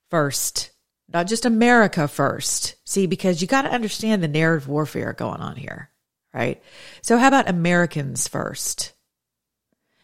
first, 0.10 0.72
not 1.12 1.28
just 1.28 1.46
America 1.46 2.08
first. 2.08 2.76
See, 2.86 3.06
because 3.08 3.42
you 3.42 3.48
got 3.48 3.64
to 3.64 3.72
understand 3.72 4.24
the 4.24 4.28
narrative 4.28 4.68
warfare 4.68 5.14
going 5.14 5.42
on 5.42 5.56
here, 5.56 5.90
right? 6.34 6.62
So, 7.02 7.18
how 7.18 7.28
about 7.28 7.50
Americans 7.50 8.28
first? 8.28 8.94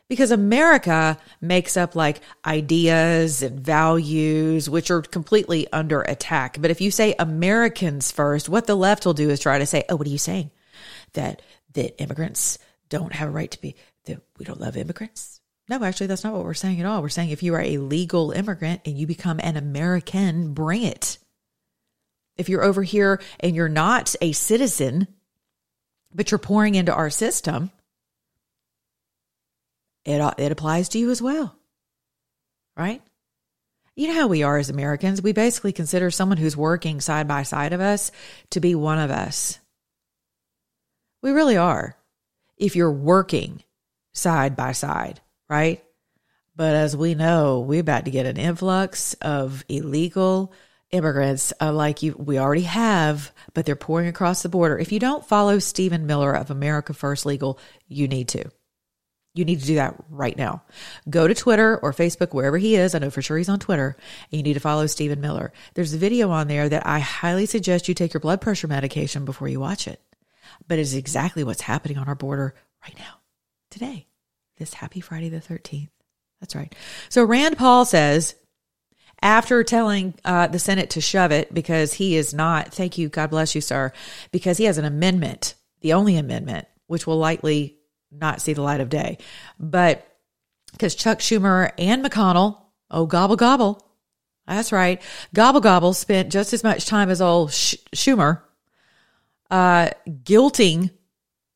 Because 0.07 0.31
America 0.31 1.17
makes 1.39 1.77
up 1.77 1.95
like 1.95 2.19
ideas 2.45 3.41
and 3.41 3.61
values, 3.61 4.69
which 4.69 4.91
are 4.91 5.01
completely 5.01 5.71
under 5.71 6.01
attack. 6.01 6.57
But 6.59 6.69
if 6.69 6.81
you 6.81 6.91
say 6.91 7.15
Americans 7.17 8.11
first, 8.11 8.49
what 8.49 8.67
the 8.67 8.75
left 8.75 9.05
will 9.05 9.13
do 9.13 9.29
is 9.29 9.39
try 9.39 9.59
to 9.59 9.65
say, 9.65 9.85
oh, 9.87 9.95
what 9.95 10.07
are 10.07 10.11
you 10.11 10.17
saying? 10.17 10.51
That, 11.13 11.41
that 11.75 12.01
immigrants 12.01 12.57
don't 12.89 13.13
have 13.13 13.29
a 13.29 13.31
right 13.31 13.49
to 13.51 13.61
be 13.61 13.77
that 14.05 14.21
we 14.37 14.45
don't 14.45 14.59
love 14.59 14.77
immigrants. 14.77 15.41
No, 15.69 15.83
actually, 15.83 16.07
that's 16.07 16.23
not 16.23 16.33
what 16.33 16.43
we're 16.43 16.53
saying 16.53 16.79
at 16.79 16.85
all. 16.85 17.01
We're 17.01 17.09
saying 17.09 17.29
if 17.29 17.43
you 17.43 17.53
are 17.55 17.61
a 17.61 17.77
legal 17.77 18.31
immigrant 18.31 18.81
and 18.85 18.97
you 18.97 19.07
become 19.07 19.39
an 19.41 19.57
American, 19.57 20.53
bring 20.53 20.83
it. 20.83 21.17
If 22.35 22.49
you're 22.49 22.63
over 22.63 22.83
here 22.83 23.21
and 23.39 23.55
you're 23.55 23.69
not 23.69 24.15
a 24.21 24.31
citizen, 24.31 25.07
but 26.13 26.31
you're 26.31 26.39
pouring 26.39 26.75
into 26.75 26.93
our 26.93 27.09
system, 27.09 27.71
it, 30.03 30.19
uh, 30.19 30.33
it 30.37 30.51
applies 30.51 30.89
to 30.89 30.99
you 30.99 31.09
as 31.11 31.21
well. 31.21 31.55
Right? 32.75 33.01
You 33.95 34.07
know 34.07 34.15
how 34.15 34.27
we 34.27 34.43
are 34.43 34.57
as 34.57 34.69
Americans. 34.69 35.21
We 35.21 35.33
basically 35.33 35.73
consider 35.73 36.09
someone 36.11 36.37
who's 36.37 36.57
working 36.57 37.01
side 37.01 37.27
by 37.27 37.43
side 37.43 37.73
of 37.73 37.81
us 37.81 38.11
to 38.51 38.59
be 38.59 38.73
one 38.73 38.99
of 38.99 39.11
us. 39.11 39.59
We 41.21 41.31
really 41.31 41.57
are. 41.57 41.95
If 42.57 42.75
you're 42.75 42.91
working 42.91 43.63
side 44.13 44.55
by 44.55 44.71
side, 44.71 45.21
right? 45.49 45.83
But 46.55 46.75
as 46.75 46.95
we 46.95 47.15
know, 47.15 47.61
we're 47.61 47.81
about 47.81 48.05
to 48.05 48.11
get 48.11 48.25
an 48.25 48.37
influx 48.37 49.13
of 49.15 49.63
illegal 49.69 50.53
immigrants 50.91 51.53
uh, 51.61 51.71
like 51.71 52.03
you 52.03 52.13
we 52.17 52.37
already 52.37 52.63
have, 52.63 53.31
but 53.53 53.65
they're 53.65 53.75
pouring 53.75 54.07
across 54.07 54.43
the 54.43 54.49
border. 54.49 54.77
If 54.77 54.91
you 54.91 54.99
don't 54.99 55.25
follow 55.25 55.59
Stephen 55.59 56.05
Miller 56.05 56.33
of 56.33 56.51
America 56.51 56.93
First 56.93 57.25
Legal, 57.25 57.57
you 57.87 58.07
need 58.07 58.27
to. 58.29 58.43
You 59.33 59.45
need 59.45 59.61
to 59.61 59.65
do 59.65 59.75
that 59.75 59.95
right 60.09 60.37
now. 60.37 60.63
Go 61.09 61.25
to 61.25 61.33
Twitter 61.33 61.77
or 61.77 61.93
Facebook, 61.93 62.33
wherever 62.33 62.57
he 62.57 62.75
is. 62.75 62.93
I 62.93 62.99
know 62.99 63.09
for 63.09 63.21
sure 63.21 63.37
he's 63.37 63.47
on 63.47 63.59
Twitter. 63.59 63.95
And 64.29 64.37
you 64.37 64.43
need 64.43 64.55
to 64.55 64.59
follow 64.59 64.87
Stephen 64.87 65.21
Miller. 65.21 65.53
There's 65.73 65.93
a 65.93 65.97
video 65.97 66.31
on 66.31 66.49
there 66.49 66.67
that 66.67 66.85
I 66.85 66.99
highly 66.99 67.45
suggest 67.45 67.87
you 67.87 67.93
take 67.93 68.13
your 68.13 68.19
blood 68.19 68.41
pressure 68.41 68.67
medication 68.67 69.23
before 69.23 69.47
you 69.47 69.61
watch 69.61 69.87
it. 69.87 70.01
But 70.67 70.79
it's 70.79 70.93
exactly 70.93 71.45
what's 71.45 71.61
happening 71.61 71.97
on 71.97 72.09
our 72.09 72.15
border 72.15 72.55
right 72.83 72.99
now 72.99 73.20
today, 73.71 74.07
this 74.57 74.75
happy 74.75 74.99
Friday 74.99 75.29
the 75.29 75.39
13th. 75.39 75.89
That's 76.39 76.55
right. 76.55 76.73
So 77.09 77.23
Rand 77.23 77.57
Paul 77.57 77.85
says, 77.85 78.35
after 79.21 79.63
telling 79.63 80.15
uh, 80.25 80.47
the 80.47 80.59
Senate 80.59 80.91
to 80.91 81.01
shove 81.01 81.31
it 81.31 81.53
because 81.53 81.93
he 81.93 82.15
is 82.15 82.33
not, 82.33 82.73
thank 82.73 82.97
you, 82.97 83.09
God 83.09 83.29
bless 83.29 83.53
you, 83.53 83.61
sir, 83.61 83.91
because 84.31 84.57
he 84.57 84.65
has 84.65 84.77
an 84.77 84.85
amendment, 84.85 85.55
the 85.81 85.93
only 85.93 86.17
amendment, 86.17 86.67
which 86.87 87.05
will 87.05 87.17
likely 87.17 87.77
not 88.11 88.41
see 88.41 88.53
the 88.53 88.63
light 88.63 88.81
of 88.81 88.89
day. 88.89 89.17
But 89.59 90.07
because 90.71 90.95
Chuck 90.95 91.19
Schumer 91.19 91.71
and 91.77 92.03
McConnell, 92.03 92.57
oh, 92.89 93.05
gobble, 93.05 93.35
gobble. 93.35 93.87
That's 94.47 94.71
right. 94.71 95.01
Gobble, 95.33 95.61
gobble 95.61 95.93
spent 95.93 96.31
just 96.31 96.51
as 96.53 96.63
much 96.63 96.85
time 96.85 97.09
as 97.09 97.21
old 97.21 97.53
Sh- 97.53 97.75
Schumer 97.95 98.41
uh, 99.51 99.89
guilting 100.07 100.89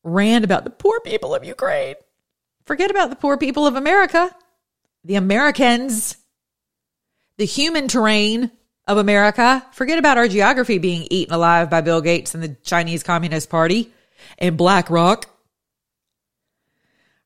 Rand 0.03 0.45
about 0.45 0.65
the 0.65 0.69
poor 0.69 0.99
people 0.99 1.33
of 1.33 1.43
Ukraine. 1.43 1.95
Forget 2.65 2.91
about 2.91 3.09
the 3.09 3.15
poor 3.15 3.37
people 3.37 3.67
of 3.67 3.75
America, 3.75 4.35
the 5.03 5.15
Americans, 5.15 6.17
the 7.37 7.45
human 7.45 7.87
terrain 7.87 8.51
of 8.87 8.97
America. 8.97 9.65
Forget 9.73 9.99
about 9.99 10.17
our 10.17 10.27
geography 10.27 10.77
being 10.79 11.07
eaten 11.09 11.33
alive 11.33 11.69
by 11.69 11.81
Bill 11.81 12.01
Gates 12.01 12.33
and 12.33 12.43
the 12.43 12.55
Chinese 12.63 13.03
Communist 13.03 13.49
Party 13.49 13.93
and 14.39 14.57
BlackRock. 14.57 15.29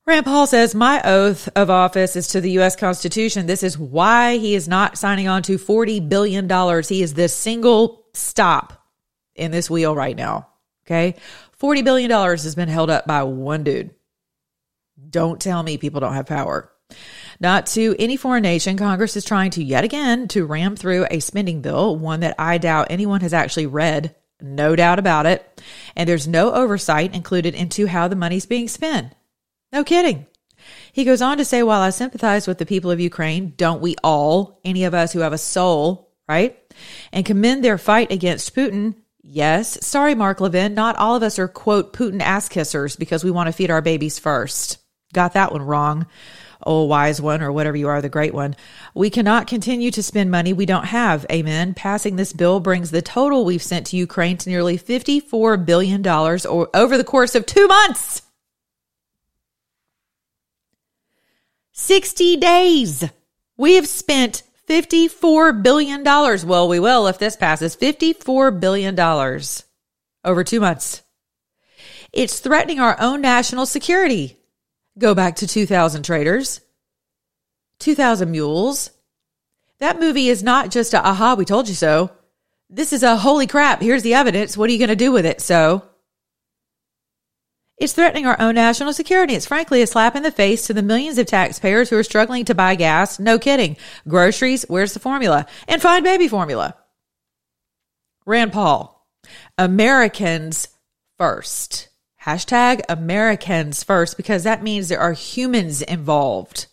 Rand 0.06 0.26
Paul 0.26 0.48
says, 0.48 0.74
My 0.74 1.02
oath 1.04 1.48
of 1.56 1.70
office 1.70 2.16
is 2.16 2.30
to 2.30 2.42
the 2.42 2.52
U.S. 2.54 2.76
Constitution. 2.76 3.46
This 3.46 3.62
is 3.62 3.78
why 3.78 4.38
he 4.38 4.56
is 4.56 4.68
not 4.68 4.98
signing 4.98 5.28
on 5.28 5.44
to 5.44 5.58
$40 5.58 6.10
billion. 6.10 6.50
He 6.84 7.04
is 7.04 7.14
the 7.14 7.30
single 7.30 8.06
stop 8.14 8.84
in 9.36 9.52
this 9.52 9.70
wheel 9.70 9.96
right 9.96 10.18
now. 10.18 10.48
Okay. 10.86 11.16
$40 11.62 11.84
billion 11.84 12.10
has 12.10 12.56
been 12.56 12.70
held 12.70 12.90
up 12.90 13.06
by 13.06 13.22
one 13.24 13.64
dude. 13.64 13.94
Don't 15.10 15.40
tell 15.40 15.64
me 15.64 15.78
people 15.78 16.00
don't 16.00 16.14
have 16.14 16.26
power. 16.26 16.72
Not 17.40 17.68
to 17.68 17.96
any 18.00 18.18
foreign 18.18 18.44
nation, 18.44 18.78
Congress 18.78 19.16
is 19.16 19.24
trying 19.24 19.52
to 19.52 19.64
yet 19.64 19.84
again 19.84 20.28
to 20.30 20.46
ram 20.46 20.76
through 20.76 21.06
a 21.10 21.20
spending 21.20 21.62
bill, 21.62 21.96
one 21.96 22.22
that 22.22 22.36
I 22.40 22.58
doubt 22.58 22.88
anyone 22.90 23.22
has 23.22 23.34
actually 23.34 23.68
read. 23.68 24.16
No 24.42 24.76
doubt 24.76 25.00
about 25.00 25.26
it. 25.26 25.62
And 25.96 26.08
there's 26.08 26.28
no 26.28 26.54
oversight 26.54 27.14
included 27.14 27.56
into 27.56 27.88
how 27.88 28.08
the 28.08 28.16
money's 28.16 28.46
being 28.46 28.68
spent. 28.68 29.14
No 29.72 29.84
kidding. 29.84 30.26
He 30.92 31.06
goes 31.06 31.22
on 31.22 31.38
to 31.38 31.46
say, 31.46 31.64
while 31.64 31.82
I 31.82 31.92
sympathize 31.92 32.48
with 32.48 32.58
the 32.58 32.66
people 32.66 32.92
of 32.92 33.00
Ukraine, 33.00 33.54
don't 33.56 33.82
we 33.82 33.96
all, 34.04 34.60
any 34.66 34.84
of 34.84 34.94
us 34.94 35.14
who 35.14 35.20
have 35.20 35.34
a 35.34 35.38
soul, 35.38 36.12
right? 36.28 36.58
And 37.12 37.26
commend 37.26 37.64
their 37.64 37.78
fight 37.78 38.12
against 38.12 38.56
Putin. 38.56 38.96
Yes. 39.22 39.86
Sorry, 39.86 40.16
Mark 40.16 40.42
Levin. 40.42 40.74
Not 40.74 40.96
all 40.96 41.16
of 41.16 41.24
us 41.24 41.40
are, 41.40 41.48
quote, 41.48 41.94
Putin 41.94 42.22
ass 42.22 42.50
kissers 42.50 42.98
because 42.98 43.24
we 43.24 43.32
want 43.32 43.48
to 43.48 43.54
feed 43.54 43.72
our 43.72 43.82
babies 43.82 44.20
first. 44.20 44.78
Got 45.14 45.34
that 45.34 45.52
one 45.52 45.64
wrong. 45.64 46.06
Oh, 46.66 46.84
wise 46.84 47.22
one, 47.22 47.42
or 47.42 47.52
whatever 47.52 47.78
you 47.78 47.88
are, 47.88 48.02
the 48.02 48.10
great 48.10 48.34
one. 48.34 48.56
We 48.94 49.10
cannot 49.10 49.48
continue 49.48 49.92
to 49.92 50.04
spend 50.04 50.30
money 50.30 50.52
we 50.52 50.66
don't 50.66 50.86
have. 50.86 51.26
Amen. 51.32 51.74
Passing 51.74 52.16
this 52.16 52.34
bill 52.34 52.60
brings 52.60 52.92
the 52.92 53.02
total 53.02 53.46
we've 53.46 53.64
sent 53.64 53.88
to 53.88 53.98
Ukraine 53.98 54.38
to 54.38 54.50
nearly 54.50 54.78
$54 54.78 55.66
billion 55.66 56.06
or 56.06 56.70
over 56.74 56.98
the 56.98 57.04
course 57.06 57.34
of 57.34 57.46
two 57.46 57.68
months. 57.68 58.24
60 61.72 62.36
days. 62.38 63.06
We 63.56 63.76
have 63.76 63.88
spent 63.88 64.44
$54 64.68 65.64
billion. 65.64 66.04
Well, 66.04 66.68
we 66.68 66.80
will 66.80 67.08
if 67.08 67.20
this 67.20 67.38
passes. 67.38 67.78
$54 67.78 68.60
billion 68.60 69.00
over 70.26 70.44
two 70.44 70.60
months. 70.60 71.02
It's 72.12 72.40
threatening 72.40 72.82
our 72.82 73.00
own 73.00 73.22
national 73.22 73.66
security. 73.66 74.39
Go 75.00 75.16
back 75.16 75.38
to 75.38 75.48
2000 75.48 76.04
Traders, 76.04 76.62
2000 77.80 78.30
Mules. 78.30 78.92
That 79.80 80.00
movie 80.00 80.28
is 80.28 80.44
not 80.44 80.72
just 80.72 80.94
a 80.94 81.04
aha, 81.04 81.36
we 81.36 81.46
told 81.46 81.70
you 81.70 81.74
so. 81.74 82.12
This 82.70 82.92
is 82.92 83.02
a 83.02 83.16
holy 83.16 83.48
crap, 83.48 83.82
here's 83.82 84.04
the 84.04 84.14
evidence. 84.14 84.58
What 84.58 84.70
are 84.70 84.74
you 84.74 84.78
going 84.78 84.90
to 84.90 84.96
do 84.98 85.14
with 85.14 85.26
it? 85.26 85.40
So, 85.42 85.84
it's 87.78 87.94
threatening 87.94 88.26
our 88.26 88.40
own 88.42 88.56
national 88.56 88.92
security. 88.92 89.36
It's 89.36 89.46
frankly 89.46 89.82
a 89.82 89.88
slap 89.88 90.18
in 90.18 90.24
the 90.24 90.32
face 90.32 90.68
to 90.68 90.74
the 90.74 90.84
millions 90.84 91.18
of 91.18 91.28
taxpayers 91.28 91.90
who 91.90 91.98
are 91.98 92.04
struggling 92.04 92.44
to 92.46 92.54
buy 92.54 92.76
gas. 92.76 93.20
No 93.20 93.40
kidding. 93.40 93.78
Groceries, 94.06 94.66
where's 94.68 94.94
the 94.94 95.00
formula? 95.00 95.46
And 95.66 95.82
find 95.82 96.04
baby 96.04 96.28
formula. 96.28 96.76
Rand 98.26 98.52
Paul, 98.52 99.08
Americans 99.58 100.68
first. 101.18 101.89
Hashtag 102.26 102.82
Americans 102.90 103.84
first, 103.84 104.18
because 104.18 104.44
that 104.44 104.64
means 104.64 104.88
there 104.88 105.00
are 105.00 105.14
humans 105.14 105.82
involved. 105.82 106.68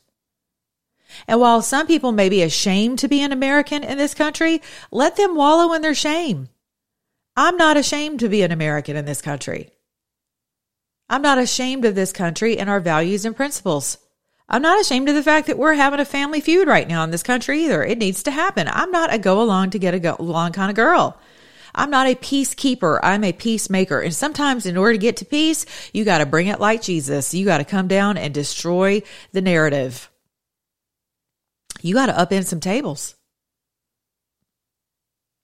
And 1.28 1.40
while 1.40 1.62
some 1.62 1.86
people 1.86 2.12
may 2.12 2.28
be 2.28 2.42
ashamed 2.42 2.98
to 2.98 3.08
be 3.08 3.22
an 3.22 3.32
American 3.32 3.84
in 3.84 3.96
this 3.96 4.14
country, 4.14 4.60
let 4.90 5.16
them 5.16 5.36
wallow 5.36 5.72
in 5.72 5.82
their 5.82 5.94
shame. 5.94 6.48
I'm 7.36 7.56
not 7.56 7.76
ashamed 7.76 8.20
to 8.20 8.28
be 8.28 8.42
an 8.42 8.52
American 8.52 8.96
in 8.96 9.04
this 9.04 9.22
country. 9.22 9.70
I'm 11.08 11.22
not 11.22 11.38
ashamed 11.38 11.84
of 11.84 11.94
this 11.94 12.12
country 12.12 12.58
and 12.58 12.68
our 12.68 12.80
values 12.80 13.24
and 13.24 13.36
principles. 13.36 13.98
I'm 14.48 14.62
not 14.62 14.80
ashamed 14.80 15.08
of 15.08 15.14
the 15.14 15.22
fact 15.22 15.46
that 15.46 15.58
we're 15.58 15.74
having 15.74 16.00
a 16.00 16.04
family 16.04 16.40
feud 16.40 16.66
right 16.66 16.88
now 16.88 17.04
in 17.04 17.10
this 17.10 17.22
country 17.22 17.64
either. 17.64 17.84
It 17.84 17.98
needs 17.98 18.22
to 18.24 18.30
happen. 18.30 18.68
I'm 18.70 18.90
not 18.90 19.12
a 19.12 19.18
go 19.18 19.40
along 19.42 19.70
to 19.70 19.78
get 19.78 19.94
a 19.94 20.00
go 20.00 20.16
along 20.18 20.52
kind 20.52 20.70
of 20.70 20.76
girl. 20.76 21.18
I'm 21.76 21.90
not 21.90 22.06
a 22.06 22.14
peacekeeper. 22.14 22.98
I'm 23.02 23.22
a 23.22 23.32
peacemaker. 23.32 24.00
And 24.00 24.14
sometimes 24.14 24.64
in 24.64 24.78
order 24.78 24.94
to 24.94 24.98
get 24.98 25.18
to 25.18 25.26
peace, 25.26 25.66
you 25.92 26.04
got 26.04 26.18
to 26.18 26.26
bring 26.26 26.46
it 26.46 26.58
like 26.58 26.80
Jesus. 26.80 27.34
You 27.34 27.44
got 27.44 27.58
to 27.58 27.64
come 27.64 27.86
down 27.86 28.16
and 28.16 28.32
destroy 28.32 29.02
the 29.32 29.42
narrative. 29.42 30.10
You 31.82 31.94
got 31.94 32.06
to 32.06 32.12
upend 32.14 32.46
some 32.46 32.60
tables. 32.60 33.14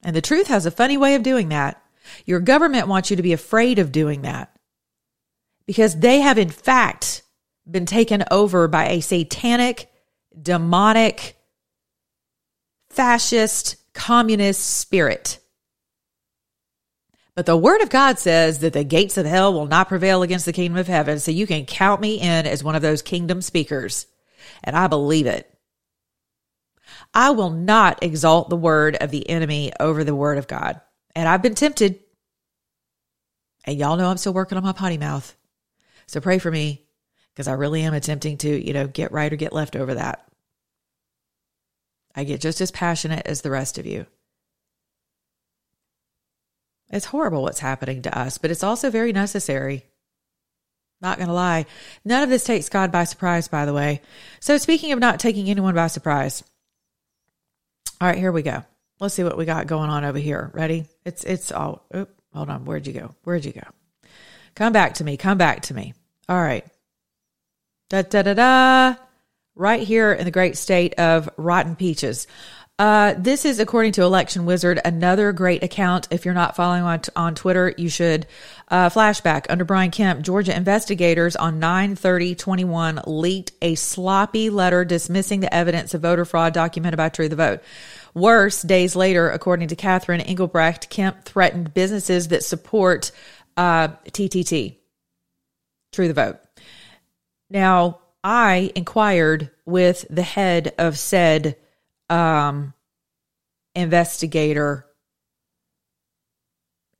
And 0.03 0.17
the 0.17 0.23
truth 0.23 0.47
has 0.47 0.65
a 0.65 0.71
funny 0.71 0.97
way 0.97 1.15
of 1.15 1.23
doing 1.23 1.51
that. 1.51 1.83
Your 2.25 2.41
government 2.41 2.89
wants 2.89 3.11
you 3.11 3.17
to 3.17 3.23
be 3.23 3.35
afraid 3.35 3.79
of 3.79 3.93
doing 3.93 4.23
that 4.23 4.57
because 5.67 5.97
they 6.01 6.21
have, 6.21 6.39
in 6.39 6.49
fact, 6.49 7.23
been 7.71 7.87
taken 7.87 8.25
over 8.31 8.67
by 8.67 8.89
a 8.89 9.01
satanic, 9.01 9.89
demonic, 10.41 11.37
fascist, 12.91 13.77
communist 13.93 14.79
spirit. 14.79 15.39
But 17.35 17.47
the 17.47 17.57
word 17.57 17.81
of 17.81 17.89
God 17.89 18.19
says 18.19 18.59
that 18.59 18.75
the 18.75 18.85
gates 18.85 19.17
of 19.17 19.25
hell 19.25 19.55
will 19.55 19.67
not 19.67 19.89
prevail 19.89 20.23
against 20.23 20.45
the 20.45 20.53
kingdom 20.53 20.79
of 20.79 20.87
heaven. 20.87 21.19
So 21.19 21.31
you 21.31 21.47
can 21.47 21.65
count 21.65 22.01
me 22.01 22.21
in 22.21 22.47
as 22.47 22.63
one 22.63 22.75
of 22.75 22.83
those 22.83 23.01
kingdom 23.01 23.41
speakers. 23.41 24.07
And 24.63 24.77
I 24.77 24.87
believe 24.87 25.27
it. 25.27 25.49
I 27.15 27.31
will 27.31 27.51
not 27.51 28.03
exalt 28.03 28.51
the 28.51 28.57
word 28.57 28.97
of 28.97 29.11
the 29.11 29.29
enemy 29.29 29.73
over 29.81 30.05
the 30.05 30.15
word 30.15 30.39
of 30.39 30.47
God. 30.47 30.81
And 31.15 31.29
I've 31.29 31.43
been 31.43 31.55
tempted. 31.55 32.01
And 33.65 33.79
y'all 33.79 33.97
know 33.97 34.11
I'm 34.11 34.19
still 34.19 34.35
working 34.35 34.59
on 34.59 34.65
my 34.65 34.73
potty 34.73 34.99
mouth. 34.99 35.35
So 36.07 36.21
pray 36.21 36.39
for 36.39 36.51
me 36.51 36.85
because 37.33 37.49
I 37.49 37.53
really 37.53 37.83
am 37.83 37.95
attempting 37.95 38.39
to, 38.39 38.67
you 38.67 38.75
know, 38.75 38.87
get 38.87 39.13
right 39.13 39.33
or 39.33 39.37
get 39.37 39.53
left 39.53 39.77
over 39.77 39.95
that. 39.95 40.27
I 42.15 42.25
get 42.25 42.43
just 42.43 42.61
as 42.61 42.71
passionate 42.71 43.27
as 43.27 43.41
the 43.41 43.51
rest 43.51 43.79
of 43.79 43.87
you. 43.87 44.07
It's 46.93 47.07
horrible 47.07 47.43
what's 47.43 47.59
happening 47.59 48.03
to 48.03 48.17
us, 48.17 48.39
but 48.39 48.51
it's 48.51 48.63
also 48.63 48.91
very 48.91 49.13
necessary. 49.13 49.87
Not 51.01 51.17
going 51.17 51.29
to 51.29 51.35
lie. 51.35 51.67
None 52.05 52.23
of 52.23 52.29
this 52.29 52.45
takes 52.45 52.69
God 52.69 52.93
by 52.93 53.05
surprise, 53.05 53.49
by 53.49 53.65
the 53.65 53.73
way. 53.73 54.03
So, 54.39 54.57
speaking 54.59 54.93
of 54.93 55.01
not 55.01 55.19
taking 55.19 55.49
anyone 55.49 55.75
by 55.75 55.89
surprise, 55.89 56.45
all 58.01 58.07
right, 58.07 58.19
here 58.19 58.31
we 58.31 58.43
go. 58.43 58.63
Let's 59.01 59.15
see 59.15 59.25
what 59.25 59.37
we 59.37 59.45
got 59.45 59.67
going 59.67 59.91
on 59.91 60.05
over 60.05 60.19
here. 60.19 60.51
Ready? 60.55 60.87
It's, 61.05 61.25
it's 61.25 61.51
all, 61.51 61.85
hold 62.33 62.51
on. 62.51 62.65
Where'd 62.65 62.87
you 62.87 62.93
go? 62.93 63.15
Where'd 63.25 63.45
you 63.45 63.53
go? 63.53 63.67
Come 64.55 64.73
back 64.73 64.95
to 64.95 65.05
me. 65.05 65.17
Come 65.17 65.39
back 65.39 65.63
to 65.63 65.75
me. 65.75 65.95
All 66.29 66.41
right. 66.41 66.65
Da 67.89 68.03
da 68.03 68.23
da 68.23 68.35
da. 68.35 68.95
Right 69.55 69.83
here 69.83 70.13
in 70.13 70.25
the 70.25 70.31
great 70.31 70.57
state 70.57 70.95
of 70.95 71.29
Rotten 71.37 71.75
Peaches. 71.75 72.27
Uh, 72.79 73.15
this 73.19 73.45
is 73.45 73.61
according 73.61 73.93
to 73.93 74.03
Election 74.03 74.47
Wizard, 74.47 74.81
another 74.85 75.33
great 75.33 75.63
account. 75.63 76.09
If 76.11 76.25
you're 76.25 76.35
not 76.35 76.57
following 76.57 76.83
on, 76.83 77.01
on 77.15 77.35
Twitter, 77.35 77.75
you 77.77 77.89
should. 77.89 78.27
Uh, 78.69 78.89
flashback 78.89 79.45
under 79.51 79.65
Brian 79.65 79.91
Kemp, 79.91 80.23
Georgia 80.23 80.57
investigators 80.57 81.37
on 81.37 81.61
93021 81.61 83.01
leaked 83.07 83.53
a 83.61 83.75
sloppy 83.75 84.49
letter 84.49 84.85
dismissing 84.85 85.41
the 85.41 85.55
evidence 85.55 85.93
of 85.93 86.01
voter 86.01 86.25
fraud 86.25 86.55
documented 86.55 86.97
by 86.97 87.11
True 87.11 87.29
the 87.29 87.37
Vote. 87.37 87.61
Worse, 88.15 88.63
days 88.63 88.97
later, 88.97 89.31
according 89.31 89.69
to 89.69 89.77
Catherine 89.77 90.23
Engelbrecht, 90.23 90.89
Kemp 90.89 91.25
threatened 91.25 91.75
businesses 91.75 92.29
that 92.29 92.43
support 92.43 93.13
uh, 93.59 93.89
TTT, 94.07 94.79
True 95.93 96.09
the 96.09 96.15
Vote. 96.15 96.39
Now, 97.51 98.01
I 98.25 98.73
inquired 98.75 99.51
with 99.67 100.07
the 100.09 100.23
head 100.23 100.75
of 100.79 100.99
said 100.99 101.57
um, 102.13 102.75
investigator 103.75 104.87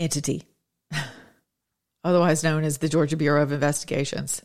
entity, 0.01 0.43
otherwise 2.05 2.43
known 2.43 2.65
as 2.65 2.79
the 2.79 2.89
Georgia 2.89 3.17
Bureau 3.17 3.43
of 3.43 3.53
Investigations, 3.53 4.43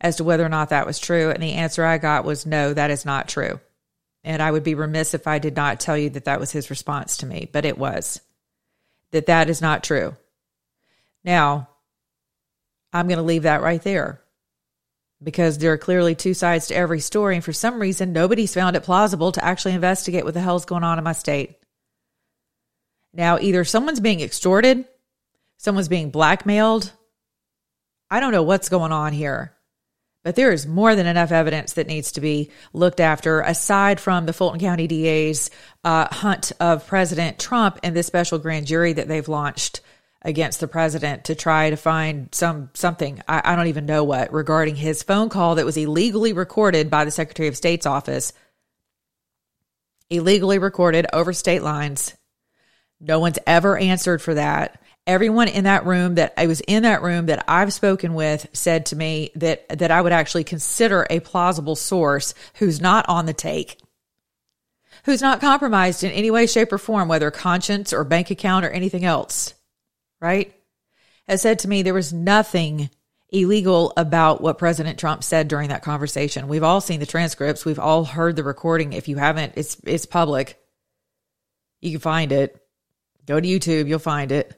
as 0.00 0.16
to 0.16 0.24
whether 0.24 0.44
or 0.44 0.48
not 0.48 0.70
that 0.70 0.86
was 0.86 0.98
true. 0.98 1.30
And 1.30 1.42
the 1.42 1.52
answer 1.52 1.84
I 1.84 1.98
got 1.98 2.24
was 2.24 2.46
no, 2.46 2.72
that 2.72 2.90
is 2.90 3.04
not 3.04 3.28
true. 3.28 3.60
And 4.24 4.42
I 4.42 4.50
would 4.50 4.64
be 4.64 4.74
remiss 4.74 5.12
if 5.12 5.26
I 5.26 5.38
did 5.38 5.54
not 5.54 5.80
tell 5.80 5.96
you 5.96 6.10
that 6.10 6.24
that 6.24 6.40
was 6.40 6.50
his 6.50 6.70
response 6.70 7.18
to 7.18 7.26
me, 7.26 7.48
but 7.52 7.66
it 7.66 7.76
was 7.76 8.20
that 9.12 9.26
that 9.26 9.50
is 9.50 9.60
not 9.60 9.84
true. 9.84 10.16
Now, 11.24 11.68
I'm 12.92 13.06
going 13.06 13.18
to 13.18 13.22
leave 13.22 13.42
that 13.42 13.62
right 13.62 13.82
there 13.82 14.22
because 15.22 15.58
there 15.58 15.72
are 15.72 15.78
clearly 15.78 16.14
two 16.14 16.34
sides 16.34 16.68
to 16.68 16.76
every 16.76 17.00
story. 17.00 17.34
And 17.34 17.44
for 17.44 17.52
some 17.52 17.80
reason, 17.80 18.12
nobody's 18.12 18.54
found 18.54 18.76
it 18.76 18.84
plausible 18.84 19.32
to 19.32 19.44
actually 19.44 19.74
investigate 19.74 20.24
what 20.24 20.34
the 20.34 20.40
hell's 20.40 20.64
going 20.64 20.84
on 20.84 20.98
in 20.98 21.04
my 21.04 21.12
state. 21.12 21.56
Now, 23.12 23.38
either 23.38 23.64
someone's 23.64 24.00
being 24.00 24.20
extorted, 24.20 24.84
someone's 25.56 25.88
being 25.88 26.10
blackmailed. 26.10 26.92
I 28.10 28.20
don't 28.20 28.32
know 28.32 28.42
what's 28.42 28.68
going 28.68 28.92
on 28.92 29.12
here, 29.12 29.54
but 30.22 30.36
there 30.36 30.52
is 30.52 30.66
more 30.66 30.94
than 30.94 31.06
enough 31.06 31.32
evidence 31.32 31.72
that 31.74 31.88
needs 31.88 32.12
to 32.12 32.20
be 32.20 32.50
looked 32.72 33.00
after 33.00 33.40
aside 33.40 33.98
from 33.98 34.26
the 34.26 34.32
Fulton 34.32 34.60
County 34.60 34.86
DA's 34.86 35.50
uh, 35.84 36.06
hunt 36.14 36.52
of 36.60 36.86
President 36.86 37.38
Trump 37.38 37.80
and 37.82 37.96
this 37.96 38.06
special 38.06 38.38
grand 38.38 38.66
jury 38.66 38.92
that 38.92 39.08
they've 39.08 39.28
launched 39.28 39.80
against 40.22 40.60
the 40.60 40.68
president 40.68 41.24
to 41.24 41.34
try 41.34 41.70
to 41.70 41.76
find 41.76 42.28
some 42.32 42.70
something. 42.74 43.22
I, 43.28 43.40
I, 43.44 43.56
don't 43.56 43.68
even 43.68 43.86
know 43.86 44.02
what 44.02 44.32
regarding 44.32 44.74
his 44.74 45.02
phone 45.02 45.28
call 45.28 45.54
that 45.54 45.66
was 45.66 45.76
illegally 45.76 46.32
recorded 46.32 46.90
by 46.90 47.04
the 47.04 47.10
secretary 47.10 47.48
of 47.48 47.56
state's 47.56 47.86
office. 47.86 48.32
Illegally 50.10 50.58
recorded 50.58 51.06
over 51.12 51.32
state 51.32 51.62
lines. 51.62 52.16
No 53.00 53.20
one's 53.20 53.38
ever 53.46 53.78
answered 53.78 54.20
for 54.20 54.34
that. 54.34 54.82
Everyone 55.06 55.48
in 55.48 55.64
that 55.64 55.86
room 55.86 56.16
that 56.16 56.34
i 56.36 56.46
was 56.46 56.60
in 56.60 56.82
that 56.82 57.00
room 57.00 57.26
that 57.26 57.42
i've 57.48 57.72
spoken 57.72 58.12
with 58.12 58.46
said 58.52 58.84
to 58.84 58.96
me 58.96 59.30
that 59.36 59.66
that 59.78 59.90
i 59.90 60.02
would 60.02 60.12
actually 60.12 60.44
consider 60.44 61.06
a 61.08 61.20
plausible 61.20 61.76
source 61.76 62.34
who's 62.56 62.78
not 62.78 63.08
on 63.08 63.24
the 63.24 63.32
take 63.32 63.80
who's 65.06 65.22
not 65.22 65.40
compromised 65.40 66.04
in 66.04 66.10
any 66.10 66.30
way 66.30 66.46
shape 66.46 66.70
or 66.70 66.76
form 66.76 67.08
whether 67.08 67.30
conscience 67.30 67.94
or 67.94 68.04
bank 68.04 68.30
account 68.30 68.66
or 68.66 68.68
anything 68.68 69.06
else 69.06 69.54
right, 70.20 70.54
has 71.26 71.42
said 71.42 71.60
to 71.60 71.68
me 71.68 71.82
there 71.82 71.94
was 71.94 72.12
nothing 72.12 72.90
illegal 73.30 73.92
about 73.96 74.40
what 74.40 74.58
President 74.58 74.98
Trump 74.98 75.22
said 75.22 75.48
during 75.48 75.68
that 75.68 75.82
conversation. 75.82 76.48
We've 76.48 76.62
all 76.62 76.80
seen 76.80 77.00
the 77.00 77.06
transcripts. 77.06 77.64
We've 77.64 77.78
all 77.78 78.04
heard 78.04 78.36
the 78.36 78.44
recording. 78.44 78.92
If 78.92 79.08
you 79.08 79.16
haven't, 79.16 79.54
it's 79.56 79.76
it's 79.84 80.06
public. 80.06 80.58
You 81.80 81.92
can 81.92 82.00
find 82.00 82.32
it. 82.32 82.60
Go 83.26 83.38
to 83.38 83.46
YouTube, 83.46 83.88
you'll 83.88 83.98
find 83.98 84.32
it. 84.32 84.54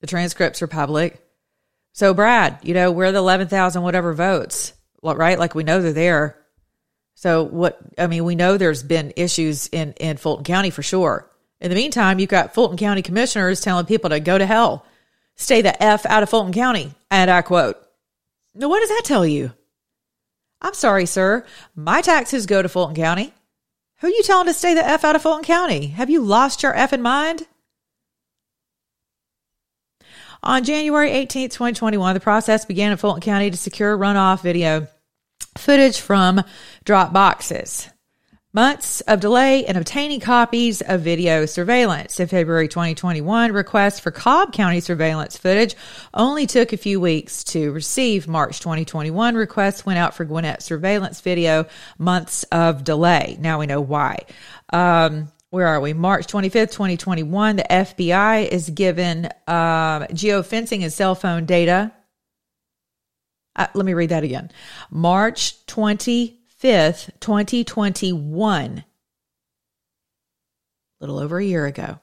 The 0.00 0.08
transcripts 0.08 0.60
are 0.60 0.66
public. 0.66 1.24
So 1.92 2.14
Brad, 2.14 2.58
you 2.62 2.74
know, 2.74 2.90
we're 2.90 3.12
the 3.12 3.18
11,000 3.18 3.82
whatever 3.82 4.12
votes, 4.12 4.72
right? 5.02 5.38
Like 5.38 5.54
we 5.54 5.64
know 5.64 5.80
they're 5.80 5.92
there. 5.92 6.36
So 7.14 7.44
what 7.44 7.78
I 7.98 8.06
mean, 8.06 8.24
we 8.24 8.34
know 8.34 8.56
there's 8.56 8.82
been 8.82 9.12
issues 9.16 9.68
in 9.68 9.92
in 9.94 10.16
Fulton 10.16 10.44
County 10.44 10.70
for 10.70 10.82
sure. 10.82 11.29
In 11.60 11.68
the 11.68 11.76
meantime, 11.76 12.18
you've 12.18 12.30
got 12.30 12.54
Fulton 12.54 12.78
County 12.78 13.02
commissioners 13.02 13.60
telling 13.60 13.86
people 13.86 14.10
to 14.10 14.20
go 14.20 14.38
to 14.38 14.46
hell, 14.46 14.86
stay 15.36 15.60
the 15.60 15.82
F 15.82 16.06
out 16.06 16.22
of 16.22 16.30
Fulton 16.30 16.52
County. 16.52 16.92
And 17.10 17.30
I 17.30 17.42
quote, 17.42 17.76
Now, 18.54 18.68
what 18.68 18.80
does 18.80 18.88
that 18.88 19.02
tell 19.04 19.26
you? 19.26 19.52
I'm 20.62 20.74
sorry, 20.74 21.06
sir. 21.06 21.44
My 21.74 22.00
taxes 22.00 22.46
go 22.46 22.62
to 22.62 22.68
Fulton 22.68 22.96
County. 22.96 23.32
Who 24.00 24.06
are 24.06 24.10
you 24.10 24.22
telling 24.22 24.46
to 24.46 24.54
stay 24.54 24.74
the 24.74 24.86
F 24.86 25.04
out 25.04 25.16
of 25.16 25.22
Fulton 25.22 25.44
County? 25.44 25.88
Have 25.88 26.08
you 26.08 26.22
lost 26.22 26.62
your 26.62 26.74
F 26.74 26.92
in 26.92 27.02
mind? 27.02 27.46
On 30.42 30.64
January 30.64 31.10
18, 31.10 31.50
2021, 31.50 32.14
the 32.14 32.20
process 32.20 32.64
began 32.64 32.92
in 32.92 32.96
Fulton 32.96 33.20
County 33.20 33.50
to 33.50 33.56
secure 33.58 33.96
runoff 33.96 34.40
video 34.40 34.86
footage 35.58 36.00
from 36.00 36.42
drop 36.84 37.12
boxes 37.12 37.90
months 38.52 39.00
of 39.02 39.20
delay 39.20 39.64
in 39.64 39.76
obtaining 39.76 40.18
copies 40.18 40.80
of 40.80 41.02
video 41.02 41.46
surveillance. 41.46 42.18
In 42.18 42.26
February 42.26 42.66
2021, 42.66 43.52
requests 43.52 44.00
for 44.00 44.10
Cobb 44.10 44.52
County 44.52 44.80
surveillance 44.80 45.36
footage 45.36 45.76
only 46.12 46.46
took 46.46 46.72
a 46.72 46.76
few 46.76 47.00
weeks 47.00 47.44
to 47.44 47.70
receive. 47.70 48.26
March 48.26 48.58
2021, 48.58 49.36
requests 49.36 49.86
went 49.86 49.98
out 49.98 50.14
for 50.14 50.24
Gwinnett 50.24 50.62
surveillance 50.62 51.20
video, 51.20 51.66
months 51.98 52.42
of 52.44 52.82
delay. 52.82 53.36
Now 53.40 53.60
we 53.60 53.66
know 53.66 53.80
why. 53.80 54.18
Um, 54.72 55.30
where 55.50 55.66
are 55.66 55.80
we? 55.80 55.92
March 55.92 56.26
25th, 56.26 56.72
2021, 56.72 57.56
the 57.56 57.66
FBI 57.70 58.48
is 58.48 58.70
given 58.70 59.26
um, 59.46 60.04
geofencing 60.12 60.82
and 60.82 60.92
cell 60.92 61.14
phone 61.14 61.44
data. 61.44 61.92
Uh, 63.56 63.66
let 63.74 63.84
me 63.84 63.94
read 63.94 64.10
that 64.10 64.22
again. 64.24 64.50
March 64.90 65.66
20 65.66 66.39
5th, 66.62 67.10
2021, 67.20 68.78
a 68.78 68.84
little 71.00 71.18
over 71.18 71.38
a 71.38 71.44
year 71.44 71.64
ago. 71.64 72.00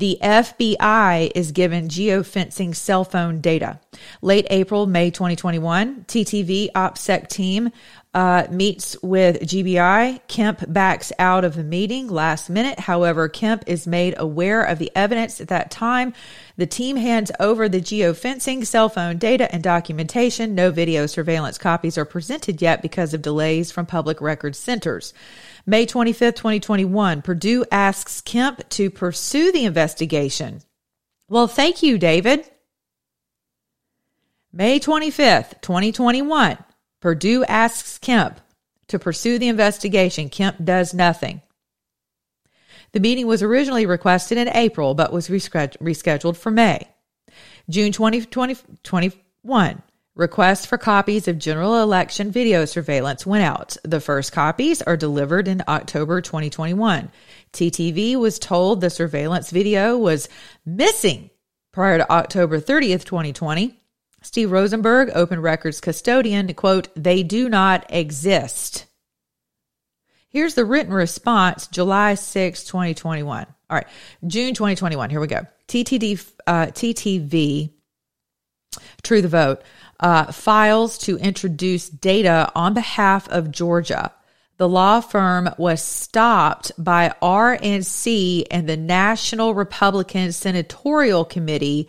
The 0.00 0.16
FBI 0.22 1.30
is 1.34 1.52
given 1.52 1.88
geofencing 1.88 2.74
cell 2.74 3.04
phone 3.04 3.42
data. 3.42 3.80
Late 4.22 4.46
April, 4.48 4.86
May 4.86 5.10
2021, 5.10 6.06
TTV 6.08 6.72
OPSEC 6.74 7.28
team 7.28 7.70
uh, 8.14 8.46
meets 8.50 8.96
with 9.02 9.42
GBI. 9.42 10.20
Kemp 10.26 10.64
backs 10.72 11.12
out 11.18 11.44
of 11.44 11.54
the 11.54 11.62
meeting 11.62 12.08
last 12.08 12.48
minute. 12.48 12.80
However, 12.80 13.28
Kemp 13.28 13.64
is 13.66 13.86
made 13.86 14.14
aware 14.16 14.62
of 14.62 14.78
the 14.78 14.90
evidence 14.96 15.38
at 15.38 15.48
that 15.48 15.70
time. 15.70 16.14
The 16.56 16.66
team 16.66 16.96
hands 16.96 17.30
over 17.38 17.68
the 17.68 17.82
geofencing, 17.82 18.64
cell 18.64 18.88
phone 18.88 19.18
data, 19.18 19.52
and 19.52 19.62
documentation. 19.62 20.54
No 20.54 20.70
video 20.70 21.04
surveillance 21.04 21.58
copies 21.58 21.98
are 21.98 22.06
presented 22.06 22.62
yet 22.62 22.80
because 22.80 23.12
of 23.12 23.20
delays 23.20 23.70
from 23.70 23.84
public 23.84 24.22
records 24.22 24.58
centers. 24.58 25.12
May 25.66 25.86
25th, 25.86 26.36
2021, 26.36 27.22
Perdue 27.22 27.64
asks 27.70 28.20
Kemp 28.20 28.68
to 28.70 28.90
pursue 28.90 29.52
the 29.52 29.64
investigation. 29.64 30.62
Well, 31.28 31.46
thank 31.46 31.82
you, 31.82 31.98
David. 31.98 32.50
May 34.52 34.80
25th, 34.80 35.60
2021. 35.60 36.58
Perdue 37.00 37.44
asks 37.44 37.98
Kemp 37.98 38.40
to 38.88 38.98
pursue 38.98 39.38
the 39.38 39.48
investigation. 39.48 40.28
Kemp 40.28 40.64
does 40.64 40.92
nothing. 40.92 41.40
The 42.92 43.00
meeting 43.00 43.28
was 43.28 43.42
originally 43.42 43.86
requested 43.86 44.36
in 44.38 44.48
April, 44.48 44.94
but 44.94 45.12
was 45.12 45.28
rescheduled 45.28 46.36
for 46.36 46.50
May. 46.50 46.88
June 47.68 47.92
2021, 47.92 49.82
requests 50.20 50.66
for 50.66 50.78
copies 50.78 51.26
of 51.26 51.38
general 51.38 51.82
election 51.82 52.30
video 52.30 52.66
surveillance 52.66 53.26
went 53.26 53.42
out. 53.42 53.76
The 53.82 54.00
first 54.00 54.32
copies 54.32 54.82
are 54.82 54.96
delivered 54.96 55.48
in 55.48 55.62
October 55.66 56.20
2021. 56.20 57.10
TTV 57.52 58.16
was 58.16 58.38
told 58.38 58.80
the 58.80 58.90
surveillance 58.90 59.50
video 59.50 59.96
was 59.96 60.28
missing 60.66 61.30
prior 61.72 61.98
to 61.98 62.12
October 62.12 62.60
30th, 62.60 63.04
2020. 63.04 63.76
Steve 64.22 64.52
Rosenberg, 64.52 65.10
Open 65.14 65.40
Records 65.40 65.80
custodian, 65.80 66.52
quote, 66.52 66.88
they 66.94 67.22
do 67.22 67.48
not 67.48 67.86
exist. 67.88 68.84
Here's 70.28 70.54
the 70.54 70.66
written 70.66 70.92
response, 70.92 71.66
July 71.66 72.14
6, 72.14 72.64
2021. 72.64 73.46
All 73.70 73.76
right, 73.76 73.86
June 74.26 74.52
2021. 74.52 75.08
Here 75.08 75.20
we 75.20 75.26
go. 75.26 75.46
TTD, 75.66 76.30
uh, 76.46 76.66
TTV, 76.66 77.72
True 79.02 79.22
the 79.22 79.28
Vote, 79.28 79.62
uh, 80.00 80.32
files 80.32 80.98
to 80.98 81.16
introduce 81.18 81.88
data 81.88 82.50
on 82.54 82.74
behalf 82.74 83.28
of 83.28 83.52
Georgia. 83.52 84.12
The 84.56 84.68
law 84.68 85.00
firm 85.00 85.48
was 85.56 85.82
stopped 85.82 86.72
by 86.76 87.14
RNC 87.22 88.46
and 88.50 88.68
the 88.68 88.76
National 88.76 89.54
Republican 89.54 90.32
Senatorial 90.32 91.24
Committee 91.24 91.88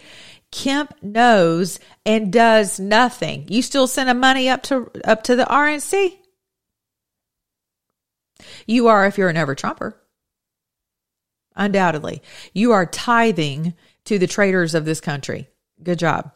Kemp 0.51 0.93
knows 1.01 1.79
and 2.05 2.31
does 2.31 2.79
nothing. 2.79 3.45
You 3.49 3.61
still 3.61 3.87
sending 3.87 4.19
money 4.19 4.49
up 4.49 4.63
to 4.63 4.91
up 5.05 5.23
to 5.23 5.35
the 5.35 5.45
RNC? 5.45 6.17
You 8.65 8.87
are 8.87 9.05
if 9.05 9.17
you're 9.17 9.29
an 9.29 9.37
ever 9.37 9.55
Trumper. 9.55 9.97
Undoubtedly. 11.55 12.21
You 12.53 12.71
are 12.73 12.85
tithing 12.85 13.73
to 14.05 14.17
the 14.17 14.27
traitors 14.27 14.75
of 14.75 14.85
this 14.85 14.99
country. 14.99 15.47
Good 15.81 15.99
job. 15.99 16.31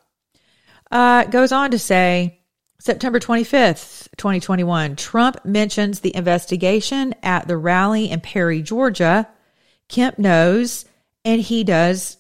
Uh, 0.92 1.24
goes 1.26 1.52
on 1.52 1.72
to 1.72 1.80
say 1.80 2.40
September 2.80 3.20
25th, 3.20 4.10
2021, 4.18 4.96
Trump 4.96 5.44
mentions 5.44 6.02
the 6.02 6.16
investigation 6.16 7.16
at 7.24 7.48
the 7.48 7.58
rally 7.58 8.12
in 8.12 8.22
Perry, 8.22 8.62
Georgia. 8.62 9.28
Kemp 9.88 10.20
knows 10.20 10.86
and 11.24 11.42
he 11.42 11.64
does 11.64 12.18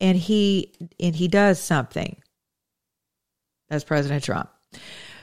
and 0.00 0.16
he 0.16 0.72
and 1.00 1.14
he 1.14 1.28
does 1.28 1.60
something. 1.60 2.16
That's 3.68 3.84
President 3.84 4.24
Trump. 4.24 4.48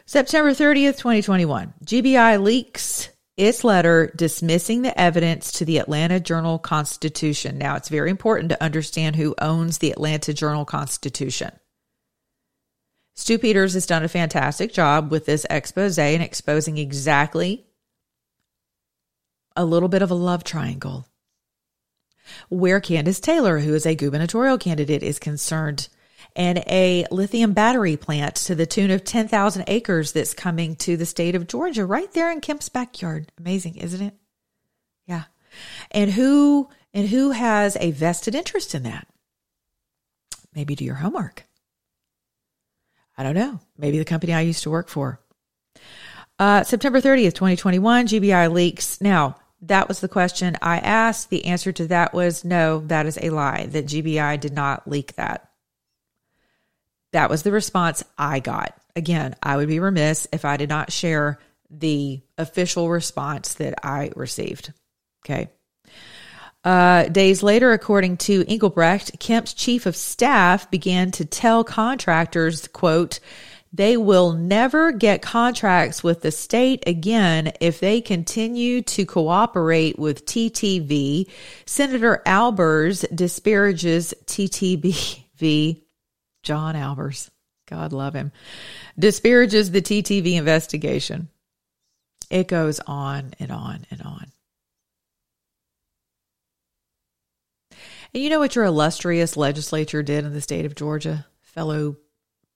September 0.05 0.51
30th, 0.51 0.97
2021. 0.97 1.73
GBI 1.85 2.41
leaks 2.41 3.09
its 3.37 3.63
letter 3.63 4.11
dismissing 4.15 4.81
the 4.81 4.99
evidence 4.99 5.53
to 5.53 5.65
the 5.65 5.79
Atlanta 5.79 6.19
Journal 6.19 6.59
Constitution. 6.59 7.57
Now, 7.57 7.75
it's 7.75 7.89
very 7.89 8.11
important 8.11 8.49
to 8.49 8.63
understand 8.63 9.15
who 9.15 9.33
owns 9.39 9.79
the 9.79 9.91
Atlanta 9.91 10.33
Journal 10.33 10.65
Constitution. 10.65 11.51
Stu 13.15 13.37
Peters 13.37 13.73
has 13.73 13.85
done 13.85 14.03
a 14.03 14.07
fantastic 14.07 14.73
job 14.73 15.11
with 15.11 15.25
this 15.25 15.45
expose 15.49 15.99
and 15.99 16.23
exposing 16.23 16.77
exactly 16.77 17.65
a 19.55 19.65
little 19.65 19.89
bit 19.89 20.01
of 20.01 20.09
a 20.11 20.15
love 20.15 20.43
triangle 20.43 21.07
where 22.49 22.79
Kandiss 22.79 23.21
Taylor, 23.21 23.59
who 23.59 23.73
is 23.73 23.85
a 23.85 23.95
gubernatorial 23.95 24.57
candidate, 24.57 25.03
is 25.03 25.19
concerned, 25.19 25.89
and 26.35 26.59
a 26.67 27.05
lithium 27.11 27.53
battery 27.53 27.97
plant 27.97 28.35
to 28.35 28.55
the 28.55 28.65
tune 28.65 28.91
of 28.91 29.03
10,000 29.03 29.65
acres 29.67 30.13
that's 30.13 30.33
coming 30.33 30.75
to 30.77 30.97
the 30.97 31.05
state 31.05 31.35
of 31.35 31.47
Georgia, 31.47 31.85
right 31.85 32.11
there 32.13 32.31
in 32.31 32.41
Kemp's 32.41 32.69
backyard. 32.69 33.31
Amazing, 33.37 33.75
isn't 33.75 34.01
it? 34.01 34.13
Yeah. 35.05 35.23
And 35.91 36.11
who 36.11 36.69
and 36.93 37.07
who 37.09 37.31
has 37.31 37.77
a 37.79 37.91
vested 37.91 38.35
interest 38.35 38.73
in 38.73 38.83
that? 38.83 39.07
Maybe 40.55 40.75
do 40.75 40.85
your 40.85 40.95
homework. 40.95 41.45
I 43.17 43.23
don't 43.23 43.35
know. 43.35 43.59
Maybe 43.77 43.99
the 43.99 44.05
company 44.05 44.33
I 44.33 44.41
used 44.41 44.63
to 44.63 44.69
work 44.69 44.89
for. 44.89 45.19
Uh, 46.39 46.63
September 46.63 46.99
30th, 46.99 47.33
2021, 47.35 48.07
GBI 48.07 48.51
leaks. 48.51 48.99
Now, 48.99 49.35
that 49.61 49.87
was 49.87 49.99
the 49.99 50.09
question 50.09 50.57
I 50.61 50.79
asked. 50.79 51.29
The 51.29 51.45
answer 51.45 51.71
to 51.71 51.87
that 51.87 52.13
was 52.13 52.43
no, 52.43 52.79
that 52.87 53.05
is 53.05 53.17
a 53.21 53.29
lie, 53.29 53.67
that 53.67 53.85
GBI 53.85 54.39
did 54.39 54.53
not 54.53 54.87
leak 54.87 55.15
that. 55.15 55.49
That 57.13 57.29
was 57.29 57.43
the 57.43 57.51
response 57.51 58.03
I 58.17 58.39
got. 58.39 58.75
Again, 58.95 59.35
I 59.41 59.57
would 59.57 59.67
be 59.67 59.79
remiss 59.79 60.27
if 60.33 60.45
I 60.45 60.57
did 60.57 60.69
not 60.69 60.91
share 60.91 61.39
the 61.69 62.21
official 62.37 62.89
response 62.89 63.53
that 63.55 63.85
I 63.85 64.11
received. 64.15 64.73
Okay. 65.25 65.49
Uh, 66.63 67.03
days 67.09 67.43
later, 67.43 67.73
according 67.73 68.15
to 68.15 68.45
Engelbrecht, 68.47 69.19
Kemp's 69.19 69.53
chief 69.53 69.85
of 69.85 69.95
staff 69.95 70.71
began 70.71 71.11
to 71.11 71.25
tell 71.25 71.63
contractors, 71.63 72.67
quote, 72.69 73.19
they 73.75 73.97
will 73.97 74.33
never 74.33 74.91
get 74.91 75.23
contracts 75.23 76.03
with 76.03 76.21
the 76.21 76.31
state 76.31 76.83
again 76.85 77.53
if 77.59 77.79
they 77.79 78.01
continue 78.01 78.83
to 78.83 79.03
cooperate 79.03 79.97
with 79.97 80.25
TTV. 80.25 81.27
Senator 81.65 82.21
Albers 82.25 83.03
disparages 83.13 84.13
TTV. 84.25 85.81
John 86.43 86.75
Albers, 86.75 87.29
God 87.67 87.93
love 87.93 88.13
him, 88.13 88.31
disparages 88.97 89.71
the 89.71 89.81
TTV 89.81 90.35
investigation. 90.35 91.29
It 92.29 92.47
goes 92.47 92.79
on 92.79 93.33
and 93.39 93.51
on 93.51 93.85
and 93.89 94.01
on. 94.03 94.31
And 98.13 98.21
you 98.21 98.29
know 98.29 98.39
what 98.39 98.55
your 98.55 98.65
illustrious 98.65 99.35
legislature 99.35 100.03
did 100.03 100.23
in 100.25 100.33
the 100.33 100.41
state 100.41 100.65
of 100.65 100.75
Georgia, 100.75 101.25
fellow 101.41 101.97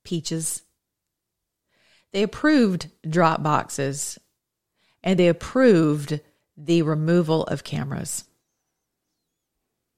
peaches? 0.03 0.61
They 2.11 2.23
approved 2.23 2.89
drop 3.07 3.41
boxes 3.41 4.19
and 5.03 5.17
they 5.17 5.27
approved 5.27 6.19
the 6.55 6.81
removal 6.83 7.43
of 7.43 7.63
cameras. 7.63 8.23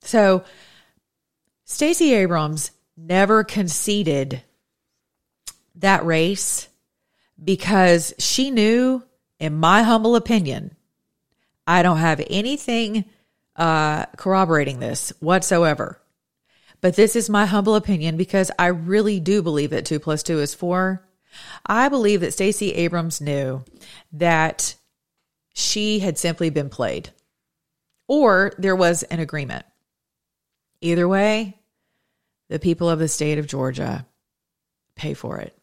So 0.02 0.44
Stacey 1.66 2.14
Abrams 2.14 2.72
never 2.96 3.44
conceded 3.44 4.42
that 5.76 6.06
race 6.06 6.68
because 7.42 8.14
she 8.18 8.52
knew, 8.52 9.04
in 9.40 9.56
my 9.56 9.84
humble 9.84 10.16
opinion, 10.16 10.76
I 11.68 11.84
don't 11.84 11.98
have 11.98 12.22
anything 12.30 13.06
uh, 13.60 14.06
corroborating 14.18 14.80
this 14.80 15.14
whatsoever. 15.20 16.02
But 16.82 16.96
this 16.96 17.16
is 17.16 17.30
my 17.30 17.46
humble 17.46 17.76
opinion 17.76 18.16
because 18.16 18.50
I 18.58 18.68
really 18.68 19.20
do 19.20 19.42
believe 19.42 19.72
that 19.72 19.86
two 19.86 20.00
plus 20.00 20.24
two 20.24 20.40
is 20.40 20.56
four. 20.56 21.06
I 21.66 21.90
believe 21.90 22.22
that 22.22 22.34
Stacey 22.34 22.72
Abrams 22.72 23.20
knew 23.22 23.64
that 24.14 24.76
she 25.54 26.00
had 26.00 26.18
simply 26.18 26.50
been 26.50 26.70
played 26.70 27.12
or 28.08 28.54
there 28.58 28.76
was 28.76 29.04
an 29.04 29.20
agreement. 29.20 29.66
Either 30.82 31.08
way, 31.08 31.60
the 32.48 32.60
people 32.60 32.90
of 32.90 32.98
the 32.98 33.10
state 33.10 33.38
of 33.38 33.46
Georgia 33.46 34.08
pay 34.96 35.14
for 35.14 35.38
it. 35.40 35.56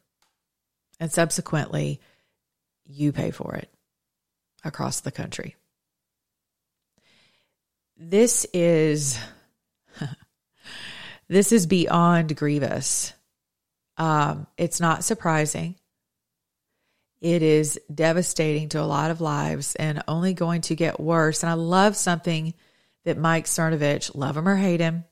And 1.01 1.11
subsequently, 1.11 2.01
you 2.85 3.13
pay 3.13 3.31
for 3.31 3.55
it 3.55 3.71
across 4.65 5.01
the 5.01 5.11
country. 5.11 5.57
This 7.97 8.47
is 8.53 9.19
this 11.29 11.51
is 11.53 11.67
beyond 11.67 12.37
grievous. 12.37 13.15
Um, 13.97 14.47
it's 14.59 14.81
not 14.81 15.05
surprising. 15.05 15.77
It 17.23 17.43
is 17.43 17.81
devastating 17.93 18.69
to 18.71 18.81
a 18.81 18.85
lot 18.85 19.11
of 19.11 19.23
lives 19.23 19.75
and 19.77 20.03
only 20.07 20.35
going 20.35 20.61
to 20.63 20.77
get 20.77 21.01
worse. 21.01 21.43
And 21.43 21.49
I 21.49 21.55
love 21.55 21.97
something 21.97 22.53
that 23.05 23.17
Mike 23.17 23.47
Cernovich, 23.47 24.15
love 24.15 24.37
him 24.37 24.47
or 24.47 24.57
hate 24.57 24.81
him, 24.81 25.05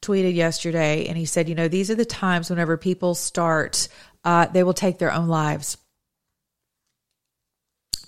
tweeted 0.00 0.34
yesterday. 0.34 1.06
And 1.06 1.18
he 1.18 1.26
said, 1.26 1.50
you 1.50 1.54
know, 1.54 1.68
these 1.68 1.90
are 1.90 1.94
the 1.94 2.06
times 2.06 2.48
whenever 2.48 2.78
people 2.78 3.14
start, 3.14 3.88
uh, 4.24 4.46
they 4.46 4.62
will 4.62 4.72
take 4.72 4.98
their 4.98 5.12
own 5.12 5.28
lives 5.28 5.76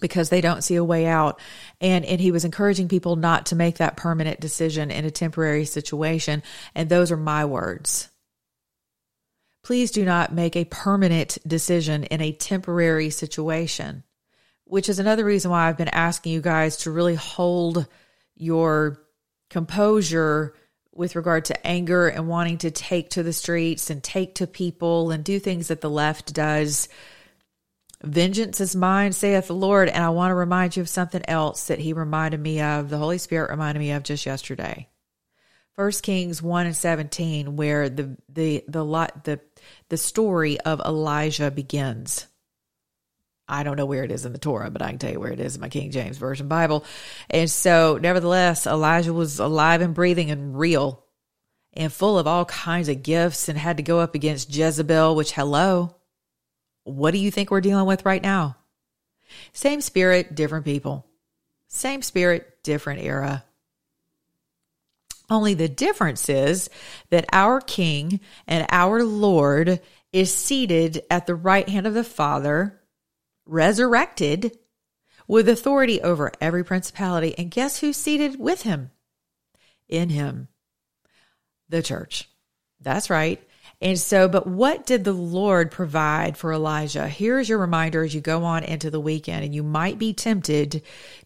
because 0.00 0.28
they 0.28 0.40
don't 0.40 0.62
see 0.62 0.76
a 0.76 0.84
way 0.84 1.06
out. 1.06 1.40
And, 1.80 2.04
and 2.04 2.20
he 2.20 2.30
was 2.30 2.44
encouraging 2.44 2.88
people 2.88 3.16
not 3.16 3.46
to 3.46 3.56
make 3.56 3.78
that 3.78 3.96
permanent 3.96 4.40
decision 4.40 4.90
in 4.90 5.04
a 5.04 5.10
temporary 5.10 5.64
situation. 5.64 6.42
And 6.74 6.88
those 6.88 7.10
are 7.10 7.16
my 7.16 7.44
words. 7.44 8.08
Please 9.64 9.90
do 9.90 10.04
not 10.04 10.32
make 10.32 10.56
a 10.56 10.64
permanent 10.64 11.38
decision 11.46 12.04
in 12.04 12.20
a 12.20 12.32
temporary 12.32 13.10
situation, 13.10 14.02
which 14.64 14.88
is 14.88 14.98
another 14.98 15.24
reason 15.24 15.50
why 15.50 15.68
I've 15.68 15.76
been 15.76 15.88
asking 15.88 16.32
you 16.32 16.40
guys 16.40 16.78
to 16.78 16.90
really 16.90 17.16
hold 17.16 17.86
your 18.36 19.02
composure 19.50 20.54
with 20.94 21.16
regard 21.16 21.44
to 21.46 21.66
anger 21.66 22.08
and 22.08 22.28
wanting 22.28 22.58
to 22.58 22.70
take 22.70 23.10
to 23.10 23.22
the 23.22 23.32
streets 23.32 23.90
and 23.90 24.02
take 24.02 24.36
to 24.36 24.46
people 24.46 25.10
and 25.10 25.22
do 25.22 25.38
things 25.38 25.68
that 25.68 25.80
the 25.80 25.90
left 25.90 26.32
does. 26.32 26.88
Vengeance 28.02 28.60
is 28.60 28.76
mine, 28.76 29.12
saith 29.12 29.48
the 29.48 29.54
Lord. 29.54 29.88
And 29.88 30.04
I 30.04 30.10
want 30.10 30.30
to 30.30 30.36
remind 30.36 30.76
you 30.76 30.82
of 30.82 30.88
something 30.88 31.22
else 31.26 31.66
that 31.66 31.80
he 31.80 31.92
reminded 31.92 32.40
me 32.40 32.60
of, 32.60 32.88
the 32.88 32.98
Holy 32.98 33.18
Spirit 33.18 33.50
reminded 33.50 33.80
me 33.80 33.90
of 33.92 34.04
just 34.04 34.24
yesterday. 34.24 34.88
First 35.74 36.02
Kings 36.02 36.42
1 36.42 36.66
and 36.66 36.76
17, 36.76 37.56
where 37.56 37.88
the, 37.88 38.16
the, 38.28 38.64
the, 38.66 38.84
lot 38.84 39.24
the, 39.24 39.40
the 39.88 39.96
story 39.96 40.60
of 40.60 40.80
Elijah 40.80 41.50
begins. 41.50 42.26
I 43.48 43.62
don't 43.62 43.76
know 43.76 43.86
where 43.86 44.04
it 44.04 44.12
is 44.12 44.26
in 44.26 44.32
the 44.32 44.38
Torah, 44.38 44.70
but 44.70 44.82
I 44.82 44.90
can 44.90 44.98
tell 44.98 45.12
you 45.12 45.20
where 45.20 45.32
it 45.32 45.40
is 45.40 45.54
in 45.54 45.60
my 45.60 45.68
King 45.68 45.90
James 45.90 46.18
Version 46.18 46.48
Bible. 46.48 46.84
And 47.30 47.50
so, 47.50 47.98
nevertheless, 48.00 48.66
Elijah 48.66 49.12
was 49.12 49.38
alive 49.38 49.80
and 49.80 49.94
breathing 49.94 50.30
and 50.30 50.58
real 50.58 51.04
and 51.72 51.92
full 51.92 52.18
of 52.18 52.26
all 52.26 52.44
kinds 52.44 52.88
of 52.88 53.02
gifts 53.02 53.48
and 53.48 53.56
had 53.56 53.76
to 53.78 53.82
go 53.82 54.00
up 54.00 54.14
against 54.14 54.54
Jezebel, 54.54 55.14
which, 55.14 55.32
hello, 55.32 55.94
what 56.88 57.12
do 57.12 57.18
you 57.18 57.30
think 57.30 57.50
we're 57.50 57.60
dealing 57.60 57.86
with 57.86 58.04
right 58.04 58.22
now? 58.22 58.56
Same 59.52 59.80
spirit, 59.80 60.34
different 60.34 60.64
people. 60.64 61.06
Same 61.68 62.02
spirit, 62.02 62.62
different 62.62 63.02
era. 63.02 63.44
Only 65.30 65.54
the 65.54 65.68
difference 65.68 66.28
is 66.28 66.70
that 67.10 67.26
our 67.32 67.60
King 67.60 68.20
and 68.46 68.66
our 68.70 69.04
Lord 69.04 69.80
is 70.12 70.34
seated 70.34 71.02
at 71.10 71.26
the 71.26 71.34
right 71.34 71.68
hand 71.68 71.86
of 71.86 71.92
the 71.92 72.04
Father, 72.04 72.80
resurrected 73.44 74.56
with 75.26 75.48
authority 75.48 76.00
over 76.00 76.32
every 76.40 76.64
principality. 76.64 77.36
And 77.36 77.50
guess 77.50 77.80
who's 77.80 77.98
seated 77.98 78.40
with 78.40 78.62
him? 78.62 78.90
In 79.86 80.08
him, 80.08 80.48
the 81.68 81.82
church. 81.82 82.28
That's 82.80 83.10
right. 83.10 83.42
And 83.80 83.98
so, 83.98 84.28
but 84.28 84.46
what 84.46 84.86
did 84.86 85.04
the 85.04 85.12
Lord 85.12 85.70
provide 85.70 86.36
for 86.36 86.52
Elijah? 86.52 87.06
Here's 87.06 87.48
your 87.48 87.58
reminder 87.58 88.02
as 88.02 88.14
you 88.14 88.20
go 88.20 88.44
on 88.44 88.64
into 88.64 88.90
the 88.90 89.00
weekend, 89.00 89.44
and 89.44 89.54
you 89.54 89.62
might 89.62 89.98
be 89.98 90.12
tempted 90.12 90.82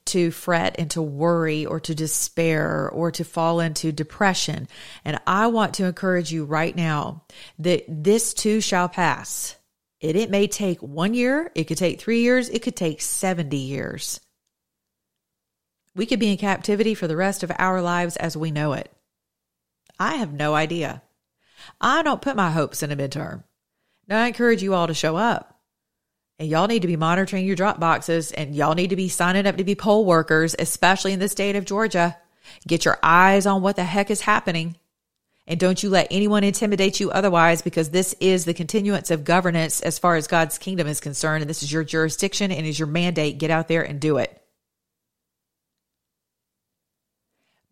to 0.07 0.31
fret 0.31 0.77
and 0.79 0.91
to 0.91 1.01
worry 1.01 1.65
or 1.65 1.81
to 1.81 1.95
despair 1.95 2.91
or 2.91 3.11
to 3.13 3.25
fall 3.25 3.61
into 3.61 3.93
depression. 3.93 4.69
And 5.05 5.19
I 5.27 5.47
want 5.47 5.75
to 5.75 5.87
encourage 5.87 6.31
you 6.33 6.45
right 6.45 6.77
now 6.77 7.23
that 7.59 7.85
this 7.89 8.35
too 8.35 8.61
shall 8.61 8.89
pass. 8.89 9.57
And 10.03 10.17
it 10.17 10.31
may 10.31 10.49
take 10.49 10.83
one 10.83 11.15
year, 11.15 11.51
it 11.55 11.65
could 11.65 11.79
take 11.79 12.01
three 12.01 12.23
years, 12.23 12.49
it 12.49 12.63
could 12.63 12.77
take 12.77 13.01
70 13.01 13.57
years. 13.57 14.21
We 15.95 16.07
could 16.07 16.19
be 16.19 16.33
in 16.33 16.39
captivity 16.39 16.95
for 16.95 17.07
the 17.07 17.17
rest 17.17 17.43
of 17.43 17.53
our 17.59 17.81
lives 17.81 18.17
as 18.17 18.37
we 18.37 18.51
know 18.51 18.73
it. 18.73 18.91
I 20.01 20.17
have 20.17 20.33
no 20.33 20.55
idea. 20.55 21.03
I 21.81 22.03
don't 22.03 22.23
put 22.23 22.37
my 22.37 22.51
hopes 22.51 22.83
in 22.83 22.91
a 22.91 22.97
midterm. 22.97 23.45
Now, 24.09 24.23
I 24.23 24.27
encourage 24.27 24.63
you 24.63 24.75
all 24.75 24.87
to 24.87 24.95
show 24.95 25.17
up. 25.17 25.61
And 26.39 26.49
y'all 26.49 26.67
need 26.67 26.83
to 26.83 26.89
be 26.89 26.97
monitoring 26.97 27.47
your 27.47 27.57
drop 27.57 27.79
boxes 27.79 28.33
and 28.33 28.55
y'all 28.55 28.75
need 28.75 28.91
to 28.91 28.97
be 28.97 29.09
signing 29.09 29.47
up 29.47 29.59
to 29.59 29.65
be 29.65 29.75
poll 29.75 30.05
workers, 30.05 30.57
especially 30.59 31.13
in 31.13 31.21
the 31.21 31.29
state 31.29 31.57
of 31.57 31.65
Georgia. 31.65 32.17
Get 32.67 32.85
your 32.85 32.99
eyes 33.03 33.47
on 33.47 33.63
what 33.63 33.77
the 33.77 33.85
heck 33.85 34.11
is 34.11 34.23
happening. 34.23 34.77
And 35.47 35.59
don't 35.59 35.83
you 35.83 35.91
let 35.91 36.09
anyone 36.11 36.45
intimidate 36.45 37.01
you 37.01 37.11
otherwise, 37.11 37.63
because 37.63 37.91
this 37.91 38.15
is 38.21 38.45
the 38.45 38.55
continuance 38.55 39.11
of 39.11 39.25
governance 39.25 39.81
as 39.83 39.99
far 39.99 40.17
as 40.17 40.27
God's 40.27 40.59
kingdom 40.59 40.87
is 40.87 41.01
concerned. 41.01 41.43
And 41.43 41.51
this 41.51 41.63
is 41.63 41.73
your 41.73 41.85
jurisdiction 41.85 42.51
and 42.53 42.67
is 42.67 42.79
your 42.79 42.89
mandate. 42.89 43.39
Get 43.39 43.51
out 43.51 43.69
there 43.69 43.83
and 43.83 44.01
do 44.01 44.19
it. 44.19 44.41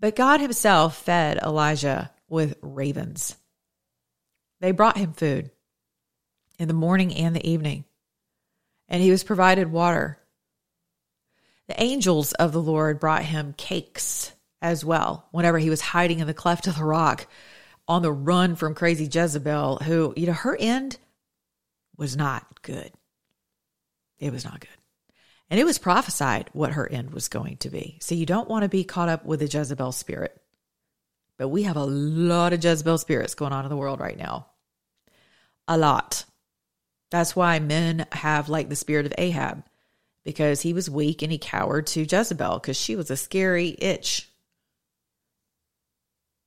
But 0.01 0.17
God 0.17 0.41
Himself 0.41 0.97
fed 0.97 1.39
Elijah 1.39 2.11
with 2.29 2.57
ravens. 2.63 3.37
They 4.61 4.73
brought 4.73 4.97
him 4.97 5.13
food 5.13 5.51
in 6.59 6.69
the 6.69 6.75
morning 6.75 7.15
and 7.15 7.35
the 7.35 7.49
evening, 7.49 7.85
and 8.89 9.03
he 9.03 9.11
was 9.11 9.25
provided 9.25 9.73
water. 9.73 10.19
The 11.69 11.83
angels 11.83 12.33
of 12.33 12.53
the 12.53 12.63
Lord 12.63 13.01
brought 13.01 13.23
him 13.23 13.55
cakes 13.57 14.33
as 14.61 14.85
well 14.85 15.29
whenever 15.31 15.59
he 15.59 15.71
was 15.71 15.81
hiding 15.81 16.19
in 16.19 16.27
the 16.27 16.35
cleft 16.35 16.67
of 16.67 16.77
the 16.77 16.85
rock 16.85 17.27
on 17.89 18.03
the 18.03 18.13
run 18.13 18.55
from 18.55 18.75
crazy 18.75 19.09
Jezebel, 19.11 19.79
who, 19.79 20.13
you 20.17 20.27
know, 20.27 20.33
her 20.33 20.57
end 20.59 20.99
was 21.97 22.17
not 22.17 22.63
good. 22.63 22.93
It 24.19 24.33
was 24.33 24.45
not 24.45 24.61
good. 24.61 24.69
And 25.49 25.59
it 25.59 25.65
was 25.65 25.79
prophesied 25.79 26.51
what 26.53 26.73
her 26.73 26.89
end 26.89 27.11
was 27.11 27.29
going 27.29 27.57
to 27.59 27.71
be. 27.71 27.99
So 28.01 28.15
you 28.15 28.27
don't 28.27 28.49
want 28.49 28.63
to 28.63 28.69
be 28.69 28.85
caught 28.85 29.09
up 29.09 29.25
with 29.25 29.41
the 29.41 29.49
Jezebel 29.49 29.93
spirit. 29.93 30.41
But 31.37 31.49
we 31.49 31.65
have 31.65 31.77
a 31.77 31.85
lot 31.85 32.53
of 32.53 32.63
Jezebel 32.63 32.99
spirits 32.99 33.35
going 33.35 33.53
on 33.53 33.65
in 33.65 33.71
the 33.71 33.77
world 33.77 33.99
right 33.99 34.17
now. 34.17 34.47
A 35.71 35.79
lot. 35.79 36.25
That's 37.13 37.37
why 37.37 37.61
men 37.61 38.07
have 38.11 38.49
like 38.49 38.69
the 38.69 38.75
spirit 38.75 39.07
of 39.07 39.15
Ahab, 39.17 39.63
because 40.25 40.63
he 40.63 40.73
was 40.73 40.91
weak 40.91 41.23
and 41.23 41.31
he 41.31 41.39
cowered 41.39 41.87
to 41.89 42.03
Jezebel 42.03 42.59
because 42.59 42.77
she 42.77 42.97
was 42.97 43.09
a 43.09 43.17
scary 43.17 43.77
itch. 43.79 44.29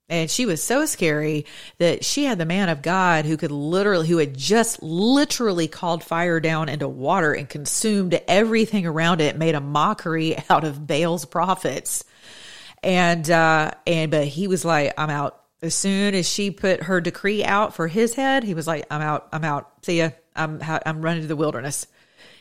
And 0.10 0.30
she 0.30 0.46
was 0.46 0.62
so 0.62 0.86
scary 0.86 1.46
that 1.78 2.04
she 2.04 2.26
had 2.26 2.38
the 2.38 2.46
man 2.46 2.68
of 2.68 2.82
God 2.82 3.24
who 3.24 3.38
could 3.38 3.52
literally, 3.52 4.10
who 4.10 4.18
had 4.18 4.38
just 4.38 4.84
literally 4.84 5.70
called 5.70 6.04
fire 6.04 6.42
down 6.42 6.68
into 6.68 6.90
water 6.90 7.32
and 7.32 7.48
consumed 7.48 8.20
everything 8.28 8.86
around 8.86 9.22
it, 9.22 9.38
made 9.38 9.56
a 9.56 9.62
mockery 9.62 10.38
out 10.50 10.66
of 10.66 10.86
Baal's 10.86 11.24
prophets. 11.24 12.04
And, 12.84 13.28
uh, 13.32 13.72
and, 13.88 14.12
but 14.12 14.28
he 14.28 14.50
was 14.50 14.66
like, 14.66 14.94
I'm 14.98 15.10
out. 15.10 15.43
As 15.64 15.74
soon 15.74 16.14
as 16.14 16.28
she 16.28 16.52
put 16.52 16.84
her 16.84 17.00
decree 17.00 17.42
out 17.42 17.74
for 17.74 17.88
his 17.88 18.14
head, 18.14 18.44
he 18.44 18.54
was 18.54 18.68
like, 18.68 18.86
I'm 18.92 19.02
out. 19.02 19.30
I'm 19.32 19.46
out. 19.46 19.72
See 19.86 20.00
ya. 20.00 20.10
I'm, 20.36 20.60
I'm 20.62 21.02
running 21.02 21.22
to 21.22 21.28
the 21.28 21.38
wilderness. 21.38 21.88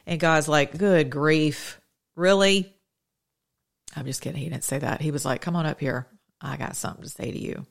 And 0.06 0.18
God's 0.18 0.48
like, 0.48 0.76
good 0.76 1.08
grief. 1.08 1.80
Really? 2.16 2.74
I'm 3.94 4.06
just 4.06 4.22
kidding. 4.22 4.42
He 4.42 4.48
didn't 4.48 4.64
say 4.64 4.80
that. 4.80 5.00
He 5.00 5.12
was 5.12 5.24
like, 5.24 5.40
come 5.40 5.54
on 5.54 5.66
up 5.66 5.78
here. 5.78 6.08
I 6.40 6.56
got 6.56 6.74
something 6.74 7.04
to 7.04 7.08
say 7.08 7.30
to 7.30 7.38
you. 7.38 7.64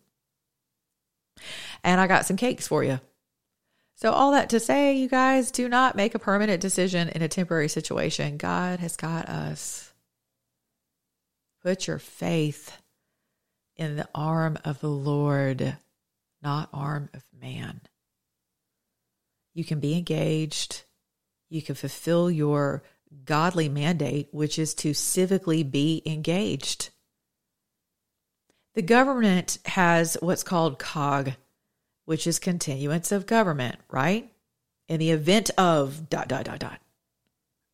And 1.84 2.00
I 2.00 2.08
got 2.08 2.26
some 2.26 2.38
cakes 2.38 2.66
for 2.66 2.82
you. 2.82 3.02
So, 3.96 4.14
all 4.14 4.32
that 4.32 4.52
to 4.52 4.60
say, 4.62 4.94
you 4.94 5.10
guys 5.10 5.52
do 5.52 5.68
not 5.68 5.98
make 5.98 6.16
a 6.16 6.20
permanent 6.20 6.62
decision 6.62 7.10
in 7.10 7.22
a 7.22 7.28
temporary 7.28 7.68
situation. 7.68 8.38
God 8.38 8.80
has 8.80 8.96
got 8.96 9.28
us. 9.28 9.94
Put 11.62 11.88
your 11.88 12.00
faith 12.00 12.78
in 13.76 13.96
the 13.96 14.08
arm 14.14 14.58
of 14.64 14.80
the 14.80 14.90
Lord, 14.90 15.78
not 16.42 16.70
arm 16.74 17.10
of 17.14 17.24
man. 17.40 17.82
You 19.54 19.64
can 19.64 19.80
be 19.80 19.98
engaged. 19.98 20.84
You 21.50 21.62
can 21.62 21.76
fulfill 21.76 22.32
your 22.32 22.84
godly 23.26 23.70
mandate, 23.70 24.30
which 24.32 24.58
is 24.58 24.74
to 24.76 24.92
civically 24.92 25.70
be 25.70 26.02
engaged. 26.06 26.90
The 28.74 28.82
government 28.82 29.58
has 29.66 30.18
what's 30.22 30.44
called 30.44 30.80
COG, 30.80 31.34
which 32.06 32.26
is 32.26 32.40
continuance 32.40 33.12
of 33.12 33.26
government, 33.26 33.78
right? 33.90 34.32
In 34.88 35.00
the 35.00 35.12
event 35.12 35.50
of 35.58 36.10
dot, 36.10 36.30
dot, 36.30 36.46
dot, 36.46 36.60
dot. 36.60 36.80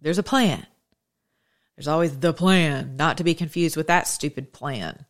There's 0.01 0.17
a 0.17 0.23
plan. 0.23 0.65
There's 1.75 1.87
always 1.87 2.17
the 2.17 2.33
plan, 2.33 2.95
not 2.95 3.17
to 3.17 3.23
be 3.23 3.35
confused 3.35 3.77
with 3.77 3.87
that 3.87 4.07
stupid 4.07 4.51
plan. 4.51 5.05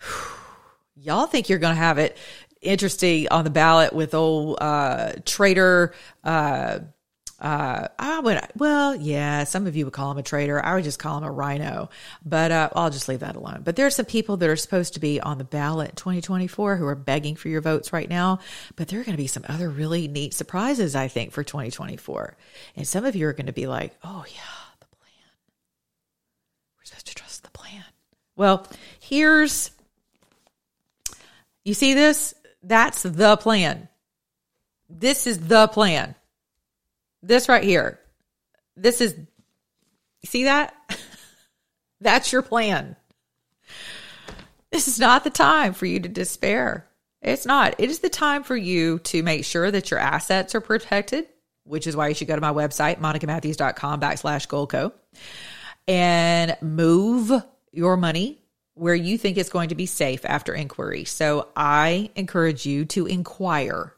Y'all 0.96 1.26
think 1.26 1.48
you're 1.48 1.58
going 1.58 1.74
to 1.74 1.80
have 1.80 1.98
it 1.98 2.16
interesting 2.60 3.28
on 3.30 3.44
the 3.44 3.50
ballot 3.50 3.92
with 3.92 4.12
old 4.12 4.58
uh, 4.60 5.12
traitor 5.24 5.94
uh, 6.24 6.80
uh, 7.40 7.88
I 7.98 8.20
would, 8.20 8.38
well, 8.56 8.94
yeah, 8.94 9.44
some 9.44 9.66
of 9.66 9.74
you 9.74 9.86
would 9.86 9.94
call 9.94 10.10
him 10.10 10.18
a 10.18 10.22
traitor. 10.22 10.62
I 10.64 10.74
would 10.74 10.84
just 10.84 10.98
call 10.98 11.16
him 11.16 11.24
a 11.24 11.30
rhino, 11.30 11.88
but 12.22 12.52
uh, 12.52 12.68
I'll 12.74 12.90
just 12.90 13.08
leave 13.08 13.20
that 13.20 13.34
alone. 13.34 13.62
But 13.64 13.76
there 13.76 13.86
are 13.86 13.90
some 13.90 14.04
people 14.04 14.36
that 14.36 14.48
are 14.48 14.56
supposed 14.56 14.94
to 14.94 15.00
be 15.00 15.20
on 15.20 15.38
the 15.38 15.44
ballot 15.44 15.90
in 15.90 15.96
2024 15.96 16.76
who 16.76 16.86
are 16.86 16.94
begging 16.94 17.36
for 17.36 17.48
your 17.48 17.62
votes 17.62 17.94
right 17.94 18.08
now. 18.08 18.40
But 18.76 18.88
there 18.88 19.00
are 19.00 19.04
going 19.04 19.16
to 19.16 19.22
be 19.22 19.26
some 19.26 19.46
other 19.48 19.70
really 19.70 20.06
neat 20.06 20.34
surprises, 20.34 20.94
I 20.94 21.08
think, 21.08 21.32
for 21.32 21.42
2024. 21.42 22.36
And 22.76 22.86
some 22.86 23.06
of 23.06 23.16
you 23.16 23.26
are 23.26 23.32
going 23.32 23.46
to 23.46 23.54
be 23.54 23.66
like, 23.66 23.96
oh, 24.04 24.24
yeah, 24.28 24.40
the 24.80 24.86
plan. 24.96 25.30
We're 26.78 26.84
supposed 26.84 27.06
to 27.06 27.14
trust 27.14 27.42
the 27.42 27.50
plan. 27.50 27.84
Well, 28.36 28.66
here's, 29.00 29.70
you 31.64 31.74
see 31.74 31.94
this? 31.94 32.34
That's 32.62 33.02
the 33.02 33.36
plan. 33.36 33.88
This 34.88 35.26
is 35.26 35.38
the 35.38 35.68
plan. 35.68 36.14
This 37.22 37.48
right 37.48 37.62
here. 37.62 38.00
This 38.76 39.00
is, 39.00 39.14
see 40.24 40.44
that? 40.44 40.74
That's 42.00 42.32
your 42.32 42.42
plan. 42.42 42.96
This 44.70 44.88
is 44.88 44.98
not 44.98 45.24
the 45.24 45.30
time 45.30 45.74
for 45.74 45.86
you 45.86 46.00
to 46.00 46.08
despair. 46.08 46.86
It's 47.22 47.44
not. 47.44 47.74
It 47.78 47.90
is 47.90 47.98
the 47.98 48.08
time 48.08 48.42
for 48.42 48.56
you 48.56 48.98
to 49.00 49.22
make 49.22 49.44
sure 49.44 49.70
that 49.70 49.90
your 49.90 50.00
assets 50.00 50.54
are 50.54 50.60
protected, 50.60 51.26
which 51.64 51.86
is 51.86 51.94
why 51.96 52.08
you 52.08 52.14
should 52.14 52.28
go 52.28 52.34
to 52.34 52.40
my 52.40 52.52
website, 52.52 52.98
monicamatthews.com 52.98 54.00
backslash 54.00 54.48
goldco, 54.48 54.92
and 55.86 56.56
move 56.62 57.32
your 57.72 57.96
money 57.96 58.39
where 58.80 58.94
you 58.94 59.18
think 59.18 59.36
it's 59.36 59.50
going 59.50 59.68
to 59.68 59.74
be 59.74 59.86
safe 59.86 60.24
after 60.24 60.54
inquiry. 60.54 61.04
So 61.04 61.48
I 61.54 62.10
encourage 62.16 62.66
you 62.66 62.84
to 62.86 63.06
inquire 63.06 63.94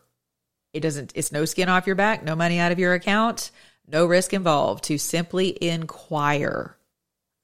it 0.72 0.80
doesn't, 0.80 1.12
it's 1.14 1.32
no 1.32 1.44
skin 1.44 1.68
off 1.68 1.86
your 1.86 1.96
back, 1.96 2.24
no 2.24 2.34
money 2.34 2.58
out 2.58 2.72
of 2.72 2.78
your 2.78 2.94
account, 2.94 3.50
no 3.86 4.06
risk 4.06 4.32
involved 4.32 4.84
to 4.84 4.98
simply 4.98 5.56
inquire, 5.62 6.76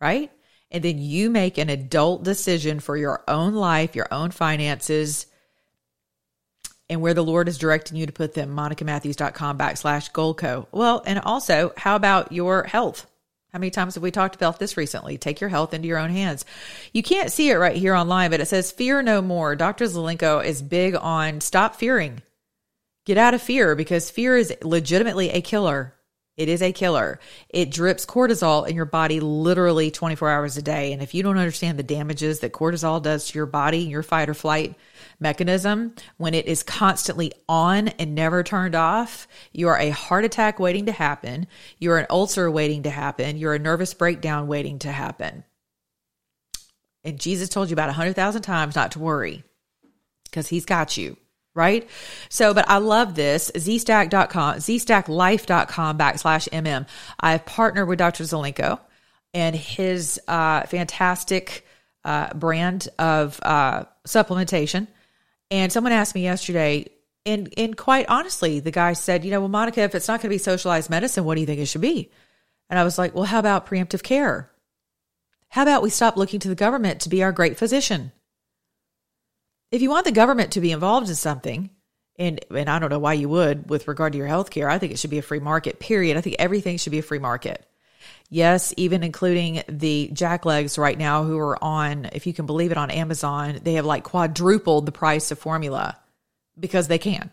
right? 0.01 0.31
And 0.71 0.83
then 0.83 0.99
you 0.99 1.31
make 1.31 1.59
an 1.59 1.69
adult 1.69 2.25
decision 2.25 2.81
for 2.81 2.97
your 2.97 3.23
own 3.29 3.55
life, 3.55 3.95
your 3.95 4.09
own 4.11 4.31
finances, 4.31 5.27
and 6.91 7.03
where 7.03 7.15
the 7.15 7.25
Lord 7.25 7.49
is 7.49 7.59
directing 7.59 7.99
you 7.99 8.07
to 8.07 8.13
put 8.13 8.35
them. 8.35 8.57
MonicaMatthews.com 8.57 9.59
backslash 9.59 10.11
Goldco. 10.13 10.67
Well, 10.73 11.03
and 11.05 11.19
also, 11.21 11.73
how 11.77 11.97
about 11.97 12.33
your 12.33 12.65
health? 12.65 13.07
How 13.53 13.59
many 13.59 13.71
times 13.71 13.95
have 13.95 14.03
we 14.03 14.11
talked 14.11 14.35
about 14.35 14.59
this 14.59 14.77
recently? 14.77 15.17
Take 15.17 15.41
your 15.41 15.49
health 15.49 15.73
into 15.73 15.89
your 15.89 15.99
own 15.99 16.11
hands. 16.11 16.45
You 16.93 17.03
can't 17.03 17.33
see 17.33 17.51
it 17.51 17.57
right 17.57 17.77
here 17.77 17.95
online, 17.95 18.31
but 18.31 18.41
it 18.41 18.47
says, 18.47 18.71
Fear 18.71 19.03
no 19.03 19.23
more. 19.23 19.57
Dr. 19.57 19.87
Zelenko 19.87 20.45
is 20.45 20.61
big 20.61 20.95
on 20.95 21.41
stop 21.41 21.77
fearing. 21.77 22.21
Get 23.07 23.17
out 23.17 23.33
of 23.33 23.41
fear 23.41 23.75
because 23.75 24.11
fear 24.11 24.37
is 24.37 24.55
legitimately 24.63 25.31
a 25.31 25.41
killer. 25.41 25.95
It 26.39 26.49
is 26.49 26.63
a 26.63 26.73
killer. 26.73 27.19
It 27.49 27.73
drips 27.73 28.07
cortisol 28.07 28.67
in 28.69 28.77
your 28.77 28.85
body 28.85 29.19
literally 29.19 29.91
24 29.91 30.31
hours 30.31 30.57
a 30.57 30.63
day. 30.63 30.93
And 30.93 31.03
if 31.03 31.13
you 31.13 31.25
don't 31.25 31.37
understand 31.37 31.79
the 31.79 31.83
damages 31.83 32.39
that 32.41 32.53
cortisol 32.53 33.03
does 33.03 33.27
to 33.27 33.39
your 33.39 33.47
body, 33.47 33.79
your 33.79 34.05
fight 34.05 34.29
or 34.29 34.35
flight 34.35 34.77
mechanism, 35.19 35.97
when 36.17 36.35
it 36.35 36.47
is 36.47 36.63
constantly 36.63 37.33
on 37.49 37.89
and 37.89 38.15
never 38.15 38.45
turned 38.45 38.77
off, 38.77 39.27
you 39.53 39.67
are 39.67 39.79
a 39.79 39.91
heart 39.91 40.25
attack 40.25 40.61
waiting 40.61 40.87
to 40.87 40.93
happen. 40.93 41.49
You're 41.81 41.99
an 41.99 42.07
ulcer 42.09 42.49
waiting 42.49 42.85
to 42.85 42.91
happen. 42.91 43.37
You're 43.37 43.55
a 43.55 43.59
nervous 43.59 43.93
breakdown 43.93 44.47
waiting 44.47 44.79
to 44.81 44.93
happen. 44.93 45.43
And 47.03 47.19
Jesus 47.19 47.49
told 47.49 47.69
you 47.69 47.75
about 47.75 47.89
a 47.89 47.95
hundred 47.95 48.15
thousand 48.15 48.43
times 48.43 48.77
not 48.77 48.93
to 48.93 49.01
worry 49.01 49.43
because 50.25 50.47
he's 50.47 50.65
got 50.65 50.97
you 50.97 51.17
right? 51.59 51.87
So, 52.31 52.55
but 52.55 52.65
I 52.71 52.79
love 52.79 53.17
this. 53.17 53.51
Zstack.com, 53.55 54.57
zstacklife.com 54.57 55.99
backslash 55.99 56.49
MM. 56.49 56.87
I've 57.21 57.45
partnered 57.45 57.89
with 57.89 57.99
Dr. 57.99 58.25
Zelenko 58.25 58.79
and 59.35 59.55
his 59.55 60.21
uh, 60.29 60.63
fantastic 60.63 61.67
uh, 62.05 62.33
brand 62.33 62.89
of 62.99 63.41
uh, 63.43 63.85
supplementation. 64.07 64.87
And 65.51 65.73
someone 65.73 65.93
asked 65.93 66.15
me 66.15 66.23
yesterday, 66.23 66.87
and, 67.27 67.53
and 67.57 67.77
quite 67.77 68.07
honestly, 68.09 68.61
the 68.61 68.71
guy 68.71 68.93
said, 68.93 69.25
you 69.25 69.31
know, 69.31 69.41
well, 69.41 69.49
Monica, 69.49 69.83
if 69.83 69.95
it's 69.95 70.09
not 70.09 70.21
going 70.21 70.31
to 70.31 70.35
be 70.35 70.39
socialized 70.39 70.89
medicine, 70.89 71.25
what 71.25 71.35
do 71.35 71.41
you 71.41 71.47
think 71.47 71.61
it 71.61 71.67
should 71.67 71.81
be? 71.81 72.11
And 72.71 72.79
I 72.79 72.85
was 72.85 72.99
like, 72.99 73.15
well, 73.15 73.25
how 73.25 73.39
about 73.39 73.67
preemptive 73.67 74.03
care? 74.03 74.51
How 75.49 75.63
about 75.63 75.83
we 75.83 75.91
stop 75.91 76.17
looking 76.17 76.41
to 76.41 76.49
the 76.49 76.55
government 76.55 77.01
to 77.01 77.09
be 77.09 77.23
our 77.23 77.33
great 77.33 77.57
physician? 77.57 78.13
If 79.71 79.83
you 79.83 79.91
want 79.91 80.07
the 80.07 80.13
government 80.13 80.53
to 80.53 80.61
be 80.61 80.73
involved 80.73 81.09
in 81.09 81.15
something, 81.15 81.71
and 82.19 82.41
and 82.51 82.69
I 82.69 82.79
don't 82.79 82.91
know 82.91 82.99
why 82.99 83.15
you 83.15 83.29
would 83.29 83.69
with 83.71 83.89
regard 83.89 84.13
to 84.13 84.19
your 84.19 84.27
health 84.27 84.51
care, 84.51 84.69
I 84.69 84.79
think 84.79 84.93
it 84.93 84.99
should 84.99 85.11
be 85.11 85.19
a 85.19 85.23
free 85.23 85.39
market, 85.41 85.79
period. 85.79 86.17
I 86.17 86.21
think 86.21 86.37
everything 86.39 86.77
should 86.77 86.91
be 86.91 86.99
a 86.99 87.03
free 87.03 87.19
market. 87.19 87.65
Yes, 88.31 88.75
even 88.77 89.03
including 89.03 89.63
the 89.69 90.11
jacklegs 90.13 90.77
right 90.77 90.99
now 90.99 91.25
who 91.25 91.39
are 91.39 91.63
on, 91.63 92.11
if 92.13 92.27
you 92.27 92.35
can 92.35 92.45
believe 92.45 92.71
it, 92.71 92.77
on 92.77 92.91
Amazon, 92.91 93.61
they 93.63 93.75
have 93.75 93.87
like 93.87 94.05
quadrupled 94.05 94.85
the 94.85 94.93
price 94.93 95.31
of 95.31 95.39
formula 95.39 95.99
because 96.59 96.89
they 96.89 96.99
can. 96.99 97.31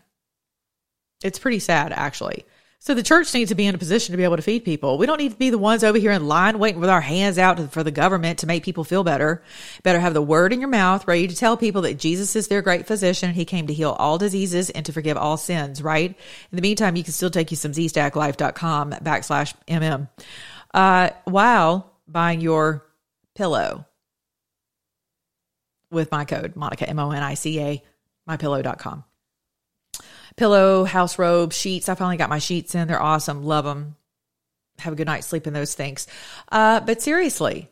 It's 1.22 1.38
pretty 1.38 1.58
sad, 1.58 1.92
actually. 1.92 2.44
So 2.78 2.94
the 2.94 3.02
church 3.02 3.32
needs 3.34 3.48
to 3.48 3.54
be 3.54 3.66
in 3.66 3.74
a 3.74 3.78
position 3.78 4.12
to 4.12 4.16
be 4.16 4.24
able 4.24 4.36
to 4.36 4.42
feed 4.42 4.64
people. 4.64 4.98
We 4.98 5.06
don't 5.06 5.18
need 5.18 5.32
to 5.32 5.38
be 5.38 5.50
the 5.50 5.58
ones 5.58 5.82
over 5.82 5.98
here 5.98 6.12
in 6.12 6.28
line 6.28 6.58
waiting 6.58 6.80
with 6.80 6.90
our 6.90 7.00
hands 7.00 7.38
out 7.38 7.72
for 7.72 7.82
the 7.82 7.90
government 7.90 8.40
to 8.40 8.46
make 8.46 8.64
people 8.64 8.84
feel 8.84 9.02
better. 9.02 9.42
Better 9.82 9.98
have 9.98 10.14
the 10.14 10.22
word 10.22 10.52
in 10.52 10.60
your 10.60 10.68
mouth, 10.68 11.08
ready 11.08 11.26
to 11.26 11.34
tell 11.34 11.56
people 11.56 11.82
that 11.82 11.98
Jesus 11.98 12.36
is 12.36 12.48
their 12.48 12.62
great 12.62 12.86
physician. 12.86 13.32
He 13.32 13.44
came 13.44 13.66
to 13.66 13.74
heal 13.74 13.90
all 13.98 14.18
diseases 14.18 14.70
and 14.70 14.84
to 14.86 14.92
forgive 14.92 15.16
all 15.16 15.36
sins, 15.36 15.82
right? 15.82 16.10
In 16.10 16.56
the 16.56 16.62
meantime, 16.62 16.96
you 16.96 17.02
can 17.02 17.12
still 17.12 17.30
take 17.30 17.50
you 17.50 17.56
some 17.56 17.72
zstacklife.com 17.72 18.92
backslash 18.92 19.54
mm. 19.66 20.08
Uh, 20.74 21.10
while 21.24 21.92
buying 22.06 22.40
your 22.40 22.86
pillow 23.34 23.86
with 25.90 26.12
my 26.12 26.24
code, 26.24 26.54
Monica, 26.54 26.88
M-O-N-I-C-A, 26.88 27.82
mypillow.com 28.28 29.04
pillow, 30.36 30.84
house 30.84 31.18
robe, 31.18 31.52
sheets. 31.52 31.88
I 31.88 31.94
finally 31.94 32.16
got 32.16 32.30
my 32.30 32.38
sheets 32.38 32.74
in. 32.74 32.88
They're 32.88 33.02
awesome. 33.02 33.44
Love 33.44 33.64
them. 33.64 33.96
Have 34.78 34.92
a 34.92 34.96
good 34.96 35.06
night's 35.06 35.26
sleep 35.26 35.46
in 35.46 35.54
those 35.54 35.74
things. 35.74 36.06
Uh, 36.52 36.80
but 36.80 37.02
seriously, 37.02 37.70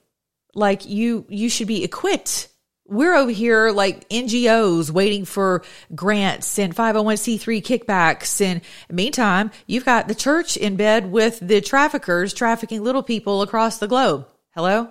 like 0.54 0.86
you, 0.86 1.26
you 1.28 1.48
should 1.48 1.68
be 1.68 1.84
equipped. 1.84 2.48
We're 2.86 3.14
over 3.14 3.30
here 3.30 3.70
like 3.70 4.08
NGOs 4.10 4.90
waiting 4.90 5.24
for 5.24 5.62
grants 5.94 6.58
and 6.58 6.74
501c3 6.74 7.62
kickbacks. 7.62 8.40
And 8.40 8.60
meantime, 8.90 9.50
you've 9.66 9.86
got 9.86 10.08
the 10.08 10.14
church 10.14 10.56
in 10.56 10.76
bed 10.76 11.10
with 11.10 11.40
the 11.40 11.60
traffickers 11.60 12.34
trafficking 12.34 12.82
little 12.82 13.02
people 13.02 13.42
across 13.42 13.78
the 13.78 13.88
globe. 13.88 14.26
Hello? 14.54 14.88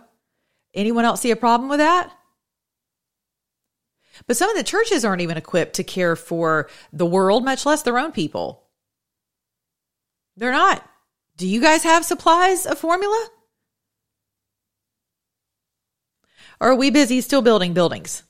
Anyone 0.74 1.06
else 1.06 1.22
see 1.22 1.32
a 1.32 1.36
problem 1.36 1.70
with 1.70 1.80
that? 1.80 2.12
But 4.28 4.38
some 4.38 4.50
of 4.50 4.56
the 4.56 4.64
churches 4.64 5.04
aren't 5.04 5.22
even 5.22 5.38
equipped 5.38 5.76
to 5.76 5.84
care 5.84 6.16
for 6.16 6.70
the 6.92 7.06
world, 7.06 7.44
much 7.44 7.66
less 7.66 7.84
their 7.84 7.98
own 7.98 8.12
people. 8.12 8.64
They're 10.38 10.52
not. 10.52 10.88
Do 11.38 11.48
you 11.48 11.62
guys 11.62 11.84
have 11.84 12.06
supplies 12.06 12.66
of 12.66 12.78
formula? 12.78 13.30
Or 16.60 16.70
are 16.70 16.76
we 16.76 16.92
busy 16.92 17.22
still 17.22 17.42
building 17.42 17.74
buildings? 17.74 18.24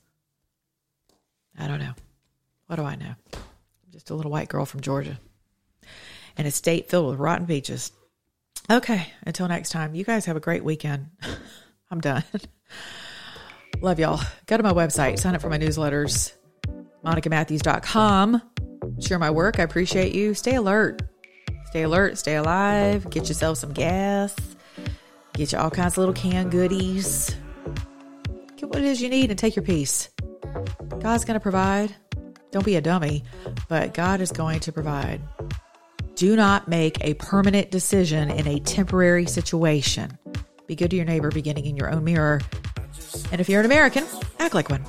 I 1.58 1.68
don't 1.68 1.80
know. 1.80 1.94
What 2.68 2.78
do 2.78 2.84
I 2.84 2.96
know? 2.96 3.14
I'm 3.34 3.91
just 3.91 4.10
a 4.10 4.16
little 4.16 4.32
white 4.32 4.50
girl 4.50 4.66
from 4.66 4.82
Georgia 4.82 5.20
in 6.38 6.46
a 6.46 6.52
state 6.52 6.89
filled 6.89 7.12
with 7.12 7.20
rotten 7.20 7.46
beaches. 7.46 7.91
Okay, 8.70 9.08
until 9.26 9.48
next 9.48 9.70
time, 9.70 9.94
you 9.94 10.04
guys 10.04 10.26
have 10.26 10.38
a 10.38 10.41
great 10.41 10.64
weekend. 10.64 11.10
I'm 11.91 12.02
done. 12.02 12.24
Love 13.84 14.00
y'all. 14.00 14.22
Go 14.46 14.56
to 14.56 14.64
my 14.64 14.72
website, 14.72 15.20
sign 15.20 15.36
up 15.36 15.42
for 15.42 15.50
my 15.50 15.60
newsletters, 15.60 16.32
monicamatthews.com. 17.04 18.42
Share 19.02 19.20
my 19.20 19.30
work. 19.30 19.60
I 19.60 19.64
appreciate 19.64 20.16
you. 20.16 20.34
Stay 20.34 20.56
alert. 20.56 21.02
Stay 21.66 21.82
alert. 21.82 22.18
Stay 22.18 22.38
alive. 22.38 23.10
Get 23.10 23.28
yourself 23.28 23.58
some 23.58 23.74
gas. 23.74 24.34
Get 25.34 25.52
you 25.52 25.58
all 25.58 25.70
kinds 25.70 25.96
of 25.96 25.98
little 25.98 26.14
canned 26.14 26.52
goodies. 26.52 27.36
Get 28.56 28.70
what 28.70 28.78
it 28.78 28.86
is 28.86 29.02
you 29.02 29.10
need 29.10 29.32
and 29.32 29.38
take 29.38 29.58
your 29.58 29.66
peace. 29.66 30.10
God's 31.00 31.26
going 31.26 31.38
to 31.38 31.44
provide. 31.44 31.94
Don't 32.52 32.64
be 32.64 32.78
a 32.78 32.82
dummy, 32.82 33.26
but 33.68 33.94
God 33.94 34.22
is 34.22 34.32
going 34.32 34.62
to 34.62 34.72
provide. 34.72 35.22
Do 36.16 36.38
not 36.38 36.70
make 36.70 37.04
a 37.04 37.16
permanent 37.16 37.70
decision 37.70 38.32
in 38.32 38.48
a 38.48 38.62
temporary 38.62 39.26
situation. 39.26 40.18
Be 40.68 40.76
good 40.76 40.92
to 40.92 40.96
your 40.96 41.04
neighbor, 41.04 41.32
beginning 41.32 41.66
in 41.66 41.76
your 41.76 41.92
own 41.92 42.06
mirror. 42.06 42.40
And 43.32 43.41
if 43.41 43.50
you're 43.50 43.60
an 43.60 43.66
American, 43.66 44.06
act 44.39 44.54
like 44.54 44.70
one. 44.70 44.84